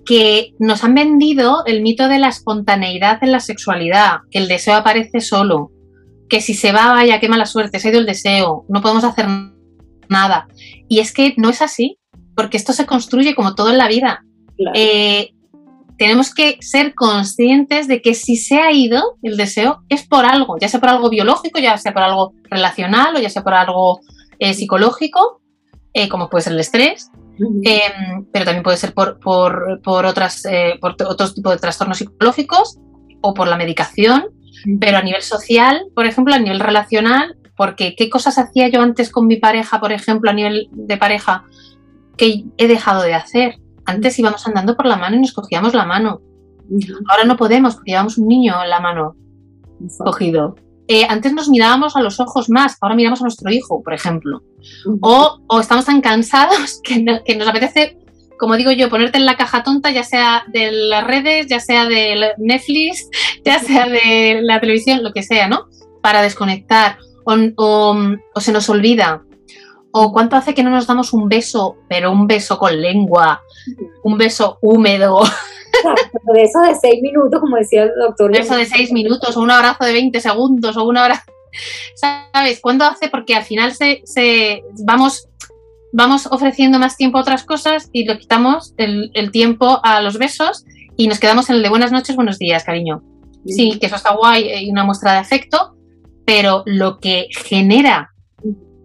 que 0.05 0.53
nos 0.59 0.85
han 0.85 0.95
vendido 0.95 1.65
el 1.67 1.83
mito 1.83 2.09
de 2.09 2.19
la 2.19 2.29
espontaneidad 2.29 3.19
en 3.23 3.33
la 3.33 3.41
sexualidad, 3.41 4.19
que 4.31 4.39
el 4.39 4.49
deseo 4.49 4.75
aparece 4.75 5.21
solo, 5.21 5.71
que 6.35 6.41
si 6.41 6.55
se 6.55 6.73
va, 6.73 6.89
vaya, 6.91 7.21
qué 7.21 7.29
mala 7.29 7.47
suerte, 7.47 7.79
se 7.79 7.87
ha 7.87 7.91
ido 7.93 8.01
el 8.01 8.07
deseo, 8.07 8.65
no 8.69 8.83
podemos 8.83 9.05
hacer 9.05 9.29
nada. 10.09 10.49
Y 10.89 10.99
es 10.99 11.13
que 11.13 11.33
no 11.37 11.49
es 11.49 11.63
así, 11.63 11.97
porque 12.35 12.57
esto 12.57 12.73
se 12.73 12.87
construye 12.87 13.37
como 13.37 13.55
todo 13.55 13.71
en 13.71 13.79
la 13.79 13.87
vida. 13.87 14.25
Eh, 14.75 15.31
tenemos 15.97 16.35
que 16.35 16.59
ser 16.61 16.93
conscientes 16.97 17.87
de 17.87 18.03
que 18.03 18.15
si 18.15 18.37
se 18.37 18.59
ha 18.59 18.73
ido 18.73 19.17
el 19.23 19.37
deseo 19.37 19.85
es 19.89 20.09
por 20.09 20.25
algo, 20.25 20.59
ya 20.59 20.67
sea 20.67 20.81
por 20.81 20.89
algo 20.89 21.09
biológico, 21.09 21.61
ya 21.61 21.79
sea 21.79 21.93
por 21.93 22.03
algo 22.03 22.35
relacional 22.51 23.15
o 23.15 23.21
ya 23.21 23.31
sea 23.31 23.45
por 23.45 23.55
algo 23.55 24.01
eh, 24.41 24.55
psicológico, 24.55 25.41
eh, 25.93 26.09
como 26.09 26.29
puede 26.29 26.43
ser 26.43 26.55
el 26.55 26.59
estrés, 26.59 27.13
pero 28.33 28.45
también 28.45 28.65
puede 28.65 28.77
ser 28.77 28.93
por, 28.93 29.21
por, 29.21 29.81
por 29.85 30.05
otras, 30.05 30.43
por 30.81 30.97
otros 31.01 31.33
tipos 31.37 31.53
de 31.53 31.61
trastornos 31.61 31.99
psicológicos 31.99 32.81
o 33.21 33.35
por 33.35 33.47
la 33.47 33.57
medicación 33.57 34.35
pero 34.81 34.99
a 34.99 35.03
nivel 35.03 35.23
social, 35.23 35.87
por 35.95 36.07
ejemplo, 36.07 36.35
a 36.35 36.39
nivel 36.39 36.61
relacional, 36.61 37.37
porque 37.57 37.95
qué 37.97 38.11
cosas 38.11 38.39
hacía 38.39 38.69
yo 38.69 38.83
antes 38.83 39.11
con 39.11 39.27
mi 39.27 39.37
pareja, 39.37 39.81
por 39.81 39.93
ejemplo, 39.93 40.31
a 40.31 40.35
nivel 40.35 40.69
de 40.73 40.97
pareja, 40.97 41.45
que 42.17 42.45
he 42.57 42.69
dejado 42.69 43.03
de 43.03 43.15
hacer. 43.15 43.57
Antes 43.87 44.19
íbamos 44.19 44.47
andando 44.47 44.77
por 44.77 44.87
la 44.87 44.97
mano 44.97 45.17
y 45.17 45.21
nos 45.21 45.33
cogíamos 45.33 45.75
la 45.75 45.85
mano. 45.85 46.21
Ahora 47.09 47.25
no 47.25 47.37
podemos 47.37 47.75
porque 47.75 47.93
llevamos 47.93 48.19
un 48.19 48.29
niño 48.29 48.63
en 48.63 48.71
la 48.71 48.81
mano 48.81 49.15
cogido. 49.99 50.57
Eh, 50.87 51.07
antes 51.09 51.33
nos 51.33 51.49
mirábamos 51.49 51.97
a 51.97 52.03
los 52.03 52.21
ojos 52.21 52.51
más, 52.51 52.77
ahora 52.81 52.95
miramos 52.95 53.21
a 53.21 53.25
nuestro 53.25 53.51
hijo, 53.51 53.83
por 53.83 53.95
ejemplo. 53.95 54.43
o, 55.01 55.41
estamos 55.61 55.87
tan 55.87 56.01
cansados 56.01 56.81
que, 56.85 57.05
que, 57.25 57.37
nos 57.37 57.49
apetece 57.49 57.99
como 58.39 58.57
digo 58.57 58.73
yo, 58.73 58.89
ponerte 58.89 59.19
en 59.19 59.27
la 59.27 59.37
caja 59.37 59.63
tonta, 59.63 59.91
ya 59.91 60.05
sea 60.05 60.45
de 60.49 60.71
las 60.73 61.07
redes, 61.07 61.47
ya 61.47 61.61
sea 61.61 61.87
de 61.87 62.33
Netflix, 62.39 63.09
ya 63.45 63.59
sea 63.59 63.87
de 63.87 64.41
la 64.43 64.61
televisión, 64.61 65.03
lo 65.03 65.13
que 65.13 65.23
sea, 65.23 65.49
¿no? 65.49 65.69
Para 66.03 66.23
desconectar. 66.23 66.99
O, 67.25 67.97
se 68.37 68.53
nos 68.53 68.69
olvida. 68.69 69.23
O 69.93 70.13
cuánto 70.13 70.37
hace 70.37 70.55
que 70.55 70.63
no 70.63 70.71
nos 70.71 70.87
damos 70.87 71.13
un 71.13 71.29
beso, 71.29 71.77
pero 71.89 72.11
un 72.11 72.27
beso 72.27 72.59
con 72.59 72.81
lengua, 72.81 73.43
un 74.03 74.19
beso 74.19 74.59
húmedo. 74.61 75.21
Un 75.21 76.35
beso 76.35 76.61
de 76.61 76.75
seis 76.75 77.01
minutos, 77.01 77.41
como 77.41 77.57
decía 77.57 77.85
el 77.85 77.93
doctor. 77.99 78.31
Un 78.31 78.37
beso 78.37 78.57
de 78.57 78.67
seis 78.67 78.93
minutos, 78.93 79.37
o 79.37 79.41
un 79.41 79.51
abrazo 79.51 79.85
de 79.85 79.93
20 79.93 80.21
segundos, 80.21 80.77
o 80.77 80.85
un 80.85 80.97
abrazo. 80.97 81.23
¿Sabes? 81.95 82.61
¿Cuándo 82.61 82.85
hace? 82.85 83.09
Porque 83.09 83.35
al 83.35 83.45
final 83.45 83.75
se, 83.75 84.03
se 84.05 84.65
vamos 84.85 85.29
vamos 85.95 86.27
ofreciendo 86.27 86.81
más 86.81 86.97
tiempo 86.97 87.19
a 87.19 87.21
otras 87.21 87.45
cosas 87.45 87.89
y 87.93 88.05
le 88.05 88.19
quitamos 88.19 88.75
el, 88.79 89.31
tiempo 89.31 89.79
a 89.85 90.03
los 90.03 90.19
besos 90.19 90.65
y 90.97 91.07
nos 91.07 91.21
quedamos 91.21 91.49
en 91.49 91.57
el 91.57 91.63
de 91.63 91.69
buenas 91.69 91.93
noches, 91.93 92.17
buenos 92.17 92.39
días, 92.39 92.65
cariño. 92.65 93.01
Sí, 93.47 93.79
que 93.79 93.87
eso 93.87 93.95
está 93.95 94.13
guay 94.15 94.65
y 94.65 94.71
una 94.71 94.85
muestra 94.85 95.13
de 95.13 95.19
afecto, 95.19 95.77
pero 96.27 96.65
lo 96.67 96.99
que 96.99 97.29
genera 97.31 98.11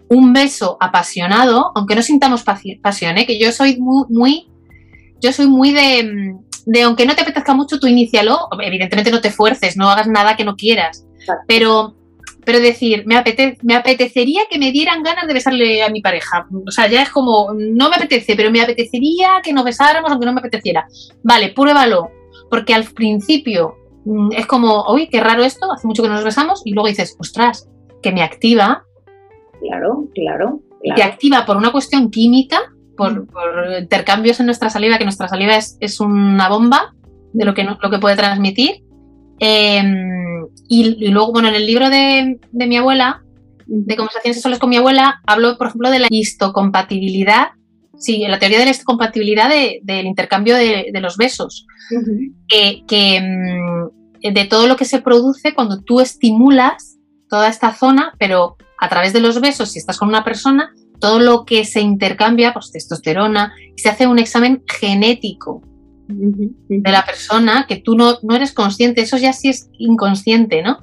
un 0.07 0.33
beso 0.33 0.77
apasionado, 0.79 1.71
aunque 1.73 1.95
no 1.95 2.03
sintamos 2.03 2.43
pasión, 2.43 3.17
¿eh? 3.17 3.25
que 3.25 3.39
yo 3.39 3.51
soy 3.51 3.79
muy, 3.79 4.05
muy, 4.09 4.47
yo 5.19 5.33
soy 5.33 5.47
muy 5.47 5.71
de, 5.71 6.35
de, 6.67 6.81
aunque 6.83 7.07
no 7.07 7.15
te 7.15 7.23
apetezca 7.23 7.55
mucho, 7.55 7.79
tú 7.79 7.87
inícialo, 7.87 8.49
evidentemente 8.61 9.09
no 9.09 9.21
te 9.21 9.31
fuerces, 9.31 9.77
no 9.77 9.89
hagas 9.89 10.07
nada 10.07 10.35
que 10.35 10.45
no 10.45 10.55
quieras, 10.55 11.07
pero 11.47 11.95
pero 12.45 12.59
decir, 12.59 13.03
me, 13.05 13.21
me 13.63 13.75
apetecería 13.75 14.41
que 14.49 14.59
me 14.59 14.71
dieran 14.71 15.03
ganas 15.03 15.27
de 15.27 15.33
besarle 15.33 15.83
a 15.83 15.89
mi 15.89 16.01
pareja. 16.01 16.47
O 16.65 16.71
sea, 16.71 16.87
ya 16.87 17.03
es 17.03 17.09
como, 17.09 17.53
no 17.53 17.89
me 17.89 17.95
apetece, 17.95 18.35
pero 18.35 18.51
me 18.51 18.61
apetecería 18.61 19.41
que 19.43 19.53
nos 19.53 19.65
besáramos 19.65 20.11
aunque 20.11 20.25
no 20.25 20.33
me 20.33 20.39
apeteciera. 20.39 20.87
Vale, 21.23 21.49
pruébalo, 21.49 22.11
porque 22.49 22.73
al 22.73 22.85
principio 22.85 23.75
mm, 24.05 24.31
es 24.33 24.45
como, 24.45 24.85
uy, 24.91 25.07
qué 25.09 25.19
raro 25.19 25.43
esto, 25.43 25.71
hace 25.71 25.87
mucho 25.87 26.01
que 26.01 26.09
no 26.09 26.15
nos 26.15 26.23
besamos, 26.23 26.61
y 26.65 26.73
luego 26.73 26.87
dices, 26.87 27.15
ostras, 27.19 27.69
que 28.01 28.11
me 28.11 28.23
activa. 28.23 28.83
Claro, 29.61 30.07
claro. 30.15 30.61
claro. 30.81 30.95
Te 30.95 31.03
activa 31.03 31.45
por 31.45 31.57
una 31.57 31.71
cuestión 31.71 32.09
química, 32.09 32.73
por, 32.95 33.27
intercambios 33.79 34.39
en 34.39 34.45
nuestra 34.45 34.69
saliva, 34.69 34.97
que 34.97 35.03
nuestra 35.03 35.27
saliva 35.27 35.55
es, 35.55 35.77
es 35.79 35.99
una 35.99 36.49
bomba 36.49 36.93
de 37.33 37.45
lo 37.45 37.53
que, 37.53 37.63
lo 37.63 37.89
que 37.89 37.99
puede 37.99 38.15
transmitir. 38.15 38.83
Eh, 39.39 39.81
y, 40.67 41.09
luego, 41.11 41.31
bueno, 41.31 41.47
en 41.47 41.55
el 41.55 41.65
libro 41.65 41.89
de, 41.89 42.39
mi 42.51 42.77
abuela, 42.77 43.23
de 43.65 43.95
conversaciones 43.95 44.37
sexuales 44.37 44.59
con 44.59 44.69
mi 44.69 44.77
abuela, 44.77 45.21
hablo, 45.25 45.57
por 45.57 45.67
ejemplo, 45.67 45.89
de 45.89 45.99
la 45.99 46.07
histocompatibilidad, 46.09 47.49
sí, 47.97 48.23
la 48.27 48.39
teoría 48.39 48.59
de 48.59 48.65
la 48.65 48.71
histocompatibilidad 48.71 49.49
del 49.49 50.05
intercambio 50.05 50.55
de, 50.55 50.91
los 51.01 51.17
besos, 51.17 51.65
que, 52.47 53.21
mm, 53.21 54.33
de 54.33 54.45
todo 54.45 54.67
lo 54.67 54.75
que 54.75 54.85
se 54.85 55.01
produce 55.01 55.53
cuando 55.53 55.81
tú 55.81 56.01
estimulas 56.01 56.97
toda 57.29 57.47
esta 57.47 57.73
zona, 57.73 58.13
pero 58.19 58.57
a 58.79 58.89
través 58.89 59.13
de 59.13 59.19
los 59.19 59.39
besos, 59.39 59.71
si 59.71 59.79
estás 59.79 59.97
con 59.97 60.09
una 60.09 60.23
persona, 60.23 60.73
todo 60.99 61.19
lo 61.19 61.45
que 61.45 61.63
se 61.63 61.81
intercambia, 61.81 62.53
pues 62.53 62.71
testosterona, 62.71 63.53
y 63.75 63.79
se 63.79 63.89
hace 63.89 64.07
un 64.07 64.19
examen 64.19 64.63
genético 64.67 65.61
de 66.09 66.91
la 66.91 67.05
persona 67.05 67.65
que 67.67 67.77
tú 67.77 67.95
no, 67.95 68.17
no, 68.23 68.35
eres 68.35 68.51
consciente, 68.51 69.01
eso 69.01 69.17
ya 69.17 69.31
sí 69.31 69.49
es 69.49 69.69
inconsciente, 69.77 70.63
¿no? 70.63 70.79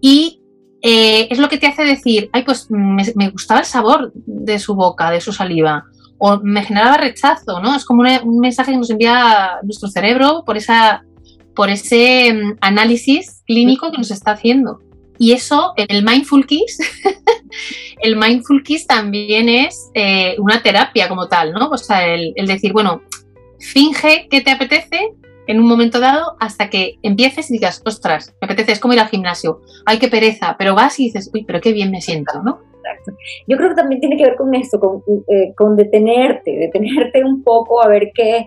Y 0.00 0.42
eh, 0.82 1.28
es 1.30 1.38
lo 1.38 1.48
que 1.48 1.58
te 1.58 1.66
hace 1.66 1.84
decir, 1.84 2.28
ay, 2.32 2.42
pues 2.42 2.66
me, 2.70 3.30
gustaba 3.30 3.60
el 3.60 3.66
sabor 3.66 4.12
de 4.14 4.58
su 4.58 4.74
boca, 4.74 5.10
de 5.10 5.20
su 5.20 5.32
saliva, 5.32 5.84
o 6.18 6.40
me 6.40 6.64
generaba 6.64 6.98
rechazo, 6.98 7.60
¿no? 7.60 7.74
Es 7.74 7.84
como 7.84 8.02
un 8.02 8.38
mensaje 8.40 8.72
que 8.72 8.78
nos 8.78 8.90
envía 8.90 9.58
nuestro 9.62 9.88
cerebro 9.88 10.42
por, 10.44 10.56
esa, 10.56 11.04
por 11.54 11.70
ese 11.70 12.32
mm, 12.32 12.58
análisis 12.60 13.42
clínico 13.46 13.90
que 13.90 13.98
nos 13.98 14.10
está 14.10 14.32
haciendo. 14.32 14.80
Y 15.18 15.32
eso, 15.32 15.72
el 15.76 16.04
Mindful 16.04 16.46
Kiss, 16.46 16.78
el 18.02 18.16
Mindful 18.16 18.62
Kiss 18.64 18.86
también 18.86 19.48
es 19.48 19.90
eh, 19.94 20.34
una 20.38 20.62
terapia 20.62 21.08
como 21.08 21.28
tal, 21.28 21.52
¿no? 21.52 21.68
O 21.68 21.78
sea, 21.78 22.06
el, 22.06 22.32
el 22.34 22.46
decir, 22.46 22.72
bueno, 22.72 23.02
finge 23.62 24.28
que 24.28 24.40
te 24.40 24.50
apetece, 24.50 25.14
en 25.46 25.58
un 25.58 25.66
momento 25.66 26.00
dado 26.00 26.36
hasta 26.40 26.70
que 26.70 26.98
empieces 27.02 27.50
y 27.50 27.54
digas, 27.54 27.82
ostras, 27.84 28.34
me 28.40 28.46
apetece, 28.46 28.72
es 28.72 28.80
como 28.80 28.94
ir 28.94 29.00
al 29.00 29.08
gimnasio, 29.08 29.60
ay, 29.86 29.98
qué 29.98 30.08
pereza, 30.08 30.56
pero 30.58 30.74
vas 30.74 30.98
y 31.00 31.04
dices, 31.04 31.30
uy, 31.32 31.44
pero 31.44 31.60
qué 31.60 31.72
bien 31.72 31.90
me 31.90 32.00
siento, 32.00 32.42
¿no? 32.42 32.60
Yo 33.46 33.56
creo 33.56 33.70
que 33.70 33.76
también 33.76 34.00
tiene 34.00 34.16
que 34.16 34.24
ver 34.24 34.36
con 34.36 34.54
esto, 34.54 34.78
con, 34.78 35.02
eh, 35.28 35.52
con 35.56 35.76
detenerte, 35.76 36.56
detenerte 36.58 37.24
un 37.24 37.42
poco 37.42 37.82
a 37.82 37.88
ver 37.88 38.10
qué, 38.14 38.46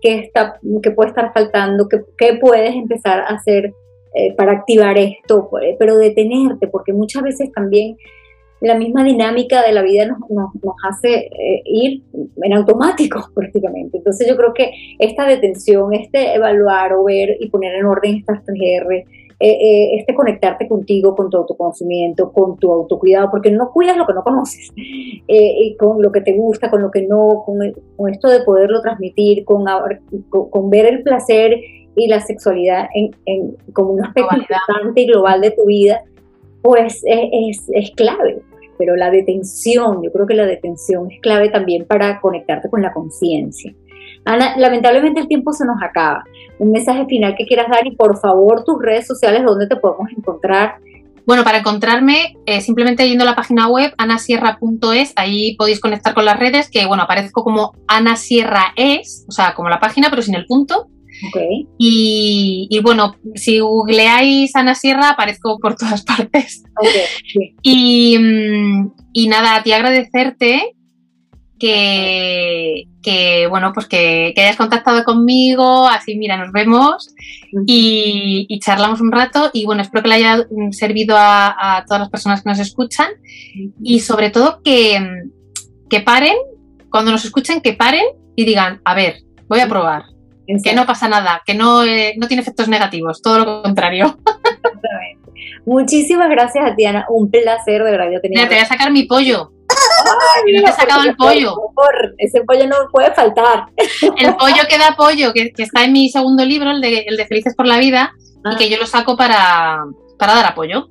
qué, 0.00 0.18
está, 0.18 0.58
qué 0.82 0.90
puede 0.90 1.10
estar 1.10 1.32
faltando, 1.32 1.88
qué, 1.88 2.00
qué 2.18 2.38
puedes 2.40 2.74
empezar 2.74 3.20
a 3.20 3.28
hacer 3.28 3.72
eh, 4.14 4.34
para 4.36 4.52
activar 4.52 4.96
esto, 4.98 5.50
pero 5.78 5.98
detenerte, 5.98 6.68
porque 6.68 6.92
muchas 6.92 7.22
veces 7.22 7.50
también 7.52 7.96
la 8.64 8.76
misma 8.76 9.04
dinámica 9.04 9.62
de 9.62 9.72
la 9.72 9.82
vida 9.82 10.06
nos, 10.06 10.18
nos, 10.30 10.74
hace 10.88 11.26
eh, 11.26 11.62
ir 11.66 12.02
en 12.42 12.52
automático 12.54 13.28
prácticamente. 13.34 13.98
Entonces 13.98 14.26
yo 14.26 14.36
creo 14.36 14.54
que 14.54 14.72
esta 14.98 15.26
detención, 15.26 15.92
este 15.92 16.34
evaluar 16.34 16.94
o 16.94 17.04
ver 17.04 17.36
y 17.40 17.50
poner 17.50 17.74
en 17.74 17.84
orden 17.84 18.16
estas 18.16 18.42
3R, 18.46 19.04
eh, 19.40 19.50
eh, 19.50 19.96
este 19.98 20.14
conectarte 20.14 20.66
contigo, 20.66 21.14
con 21.14 21.28
tu 21.28 21.36
autoconocimiento, 21.36 22.32
con 22.32 22.56
tu 22.56 22.72
autocuidado, 22.72 23.30
porque 23.30 23.50
no 23.50 23.70
cuidas 23.70 23.98
lo 23.98 24.06
que 24.06 24.14
no 24.14 24.22
conoces, 24.22 24.72
y 24.76 25.76
con 25.76 26.00
lo 26.00 26.10
que 26.10 26.22
te 26.22 26.32
gusta, 26.32 26.70
con 26.70 26.80
lo 26.80 26.90
que 26.90 27.02
no, 27.02 27.42
con, 27.44 27.58
con 27.96 28.10
esto 28.10 28.28
de 28.28 28.44
poderlo 28.44 28.80
transmitir, 28.80 29.44
con, 29.44 29.64
con, 30.30 30.70
ver 30.70 30.86
el 30.86 31.02
placer 31.02 31.60
y 31.96 32.08
la 32.08 32.20
sexualidad 32.20 32.86
en, 32.94 33.10
en 33.26 33.56
como 33.74 33.90
un 33.90 34.04
aspecto 34.04 34.36
importante 34.36 35.02
y 35.02 35.06
global 35.06 35.42
de 35.42 35.50
tu 35.50 35.66
vida, 35.66 36.02
pues 36.62 37.02
es, 37.04 37.66
es 37.74 37.90
clave 37.90 38.40
pero 38.78 38.96
la 38.96 39.10
detención, 39.10 40.02
yo 40.02 40.12
creo 40.12 40.26
que 40.26 40.34
la 40.34 40.46
detención 40.46 41.10
es 41.10 41.20
clave 41.20 41.48
también 41.48 41.86
para 41.86 42.20
conectarte 42.20 42.68
con 42.68 42.82
la 42.82 42.92
conciencia. 42.92 43.74
Ana, 44.24 44.56
lamentablemente 44.56 45.20
el 45.20 45.28
tiempo 45.28 45.52
se 45.52 45.66
nos 45.66 45.82
acaba. 45.82 46.24
Un 46.58 46.72
mensaje 46.72 47.04
final 47.06 47.34
que 47.36 47.46
quieras 47.46 47.68
dar 47.68 47.86
y 47.86 47.94
por 47.96 48.18
favor 48.18 48.64
tus 48.64 48.80
redes 48.80 49.06
sociales, 49.06 49.42
¿dónde 49.44 49.66
te 49.66 49.76
podemos 49.76 50.08
encontrar? 50.16 50.76
Bueno, 51.26 51.42
para 51.42 51.58
encontrarme, 51.58 52.36
eh, 52.44 52.60
simplemente 52.60 53.08
yendo 53.08 53.24
a 53.24 53.26
la 53.26 53.34
página 53.34 53.68
web 53.68 53.94
anasierra.es, 53.96 55.14
ahí 55.16 55.56
podéis 55.56 55.80
conectar 55.80 56.12
con 56.12 56.26
las 56.26 56.38
redes, 56.38 56.70
que 56.70 56.84
bueno, 56.84 57.04
aparezco 57.04 57.42
como 57.42 57.72
Ana 57.86 58.16
Sierra 58.16 58.74
es, 58.76 59.24
o 59.26 59.32
sea, 59.32 59.54
como 59.54 59.70
la 59.70 59.80
página, 59.80 60.10
pero 60.10 60.20
sin 60.20 60.34
el 60.34 60.44
punto. 60.44 60.88
Y, 61.78 62.80
bueno, 62.82 63.16
si 63.34 63.58
googleáis 63.60 64.54
Ana 64.56 64.74
Sierra, 64.74 65.10
aparezco 65.10 65.58
por 65.58 65.76
todas 65.76 66.02
partes. 66.04 66.64
y, 67.62 68.18
mm, 68.18 68.92
y, 69.12 69.28
nada, 69.28 69.56
a 69.56 69.62
ti 69.62 69.72
agradecerte 69.72 70.74
que, 71.58 72.84
que 73.02 73.46
bueno, 73.48 73.72
pues 73.72 73.86
que, 73.86 74.34
hayas 74.36 74.56
contactado 74.56 75.04
conmigo, 75.04 75.86
así 75.86 76.16
mira, 76.16 76.36
nos 76.36 76.52
vemos 76.52 77.14
y, 77.66 78.58
charlamos 78.60 79.00
un 79.00 79.12
rato. 79.12 79.50
Y 79.52 79.64
bueno, 79.64 79.82
espero 79.82 80.02
que 80.02 80.08
le 80.08 80.14
haya 80.16 80.46
servido 80.72 81.16
a, 81.16 81.76
a, 81.76 81.84
todas 81.84 82.00
las 82.00 82.10
personas 82.10 82.42
que 82.42 82.50
nos 82.50 82.58
escuchan. 82.58 83.08
Y 83.82 84.00
sobre 84.00 84.30
todo 84.30 84.60
que, 84.62 84.98
que 85.88 86.00
paren, 86.00 86.36
cuando 86.90 87.12
nos 87.12 87.24
escuchen, 87.24 87.60
que 87.60 87.72
paren 87.72 88.04
y 88.36 88.44
digan, 88.44 88.80
a 88.84 88.94
ver, 88.94 89.18
voy 89.48 89.60
a 89.60 89.68
probar 89.68 90.13
que 90.46 90.74
no 90.74 90.86
pasa 90.86 91.08
nada, 91.08 91.42
que 91.44 91.54
no, 91.54 91.84
eh, 91.84 92.14
no 92.16 92.28
tiene 92.28 92.42
efectos 92.42 92.68
negativos, 92.68 93.22
todo 93.22 93.38
lo 93.38 93.62
contrario. 93.62 94.18
Muchísimas 95.66 96.28
gracias 96.28 96.70
a 96.70 96.74
Tiana, 96.74 97.06
un 97.08 97.30
placer 97.30 97.82
de 97.82 97.90
verdad. 97.90 98.06
te 98.20 98.28
voy 98.28 98.58
a 98.58 98.66
sacar 98.66 98.92
mi 98.92 99.04
pollo. 99.04 99.50
Ay, 99.68 100.52
no 100.52 100.62
te 100.64 100.70
he 100.70 100.72
sacado 100.72 101.02
el 101.04 101.16
pollo. 101.16 101.54
ese 102.18 102.42
pollo 102.42 102.66
no 102.66 102.76
puede 102.92 103.12
faltar. 103.14 103.66
El 104.18 104.36
pollo 104.36 104.62
que 104.68 104.78
da 104.78 104.94
pollo, 104.96 105.32
que, 105.32 105.52
está 105.56 105.84
en 105.84 105.92
mi 105.92 106.10
segundo 106.10 106.44
libro, 106.44 106.70
el 106.70 106.80
de, 106.80 107.00
el 107.06 107.16
de 107.16 107.26
Felices 107.26 107.54
por 107.54 107.66
la 107.66 107.78
Vida, 107.78 108.12
y 108.20 108.40
ah. 108.44 108.56
que 108.58 108.68
yo 108.68 108.76
lo 108.76 108.86
saco 108.86 109.16
para, 109.16 109.82
para 110.18 110.34
dar 110.34 110.46
apoyo. 110.46 110.86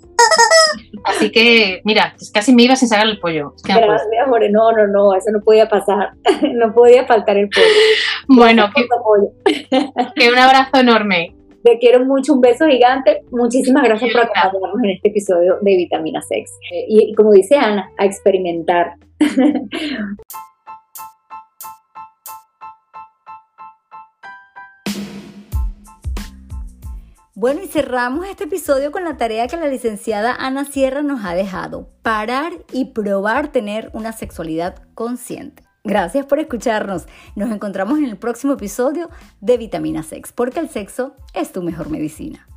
Así 1.04 1.32
que, 1.32 1.82
mira, 1.84 2.16
casi 2.34 2.54
me 2.54 2.64
iba 2.64 2.76
sin 2.76 2.88
sacar 2.88 3.08
el 3.08 3.20
pollo. 3.20 3.54
Gracias, 3.64 4.08
no, 4.52 4.72
no, 4.72 4.88
no, 4.88 5.16
eso 5.16 5.32
no 5.32 5.42
podía 5.42 5.68
pasar. 5.68 6.12
No 6.54 6.74
podía 6.74 7.06
faltar 7.06 7.38
el 7.38 7.50
pollo. 7.50 7.68
Bueno, 8.28 8.70
que, 10.16 10.30
un 10.30 10.38
abrazo 10.38 10.80
enorme. 10.80 11.36
Te 11.64 11.78
quiero 11.78 12.06
mucho, 12.06 12.34
un 12.34 12.42
beso 12.42 12.68
gigante. 12.68 13.22
Muchísimas 13.32 13.84
gracias 13.84 14.12
por 14.12 14.22
acompañarnos 14.22 14.84
en 14.84 14.90
este 14.92 15.10
episodio 15.10 15.58
de 15.62 15.78
Vitamina 15.78 16.22
Sex. 16.22 16.52
y 16.88 17.14
como 17.16 17.32
dice 17.32 17.56
Ana, 17.56 17.90
a 17.98 18.06
experimentar. 18.06 18.94
Bueno, 27.44 27.62
y 27.62 27.68
cerramos 27.68 28.26
este 28.26 28.46
episodio 28.46 28.94
con 28.94 29.04
la 29.04 29.18
tarea 29.18 29.50
que 29.50 29.58
la 29.58 29.68
licenciada 29.68 30.34
Ana 30.34 30.64
Sierra 30.64 31.04
nos 31.04 31.26
ha 31.26 31.36
dejado, 31.36 31.90
parar 32.02 32.54
y 32.72 32.94
probar 32.94 33.52
tener 33.52 33.90
una 33.92 34.14
sexualidad 34.14 34.82
consciente. 34.96 35.62
Gracias 35.84 36.26
por 36.26 36.40
escucharnos. 36.40 37.06
Nos 37.36 37.52
encontramos 37.52 37.98
en 37.98 38.06
el 38.06 38.16
próximo 38.16 38.54
episodio 38.54 39.10
de 39.42 39.58
Vitamina 39.58 40.04
Sex, 40.04 40.32
porque 40.32 40.62
el 40.62 40.70
sexo 40.70 41.18
es 41.34 41.52
tu 41.52 41.62
mejor 41.62 41.90
medicina. 41.90 42.48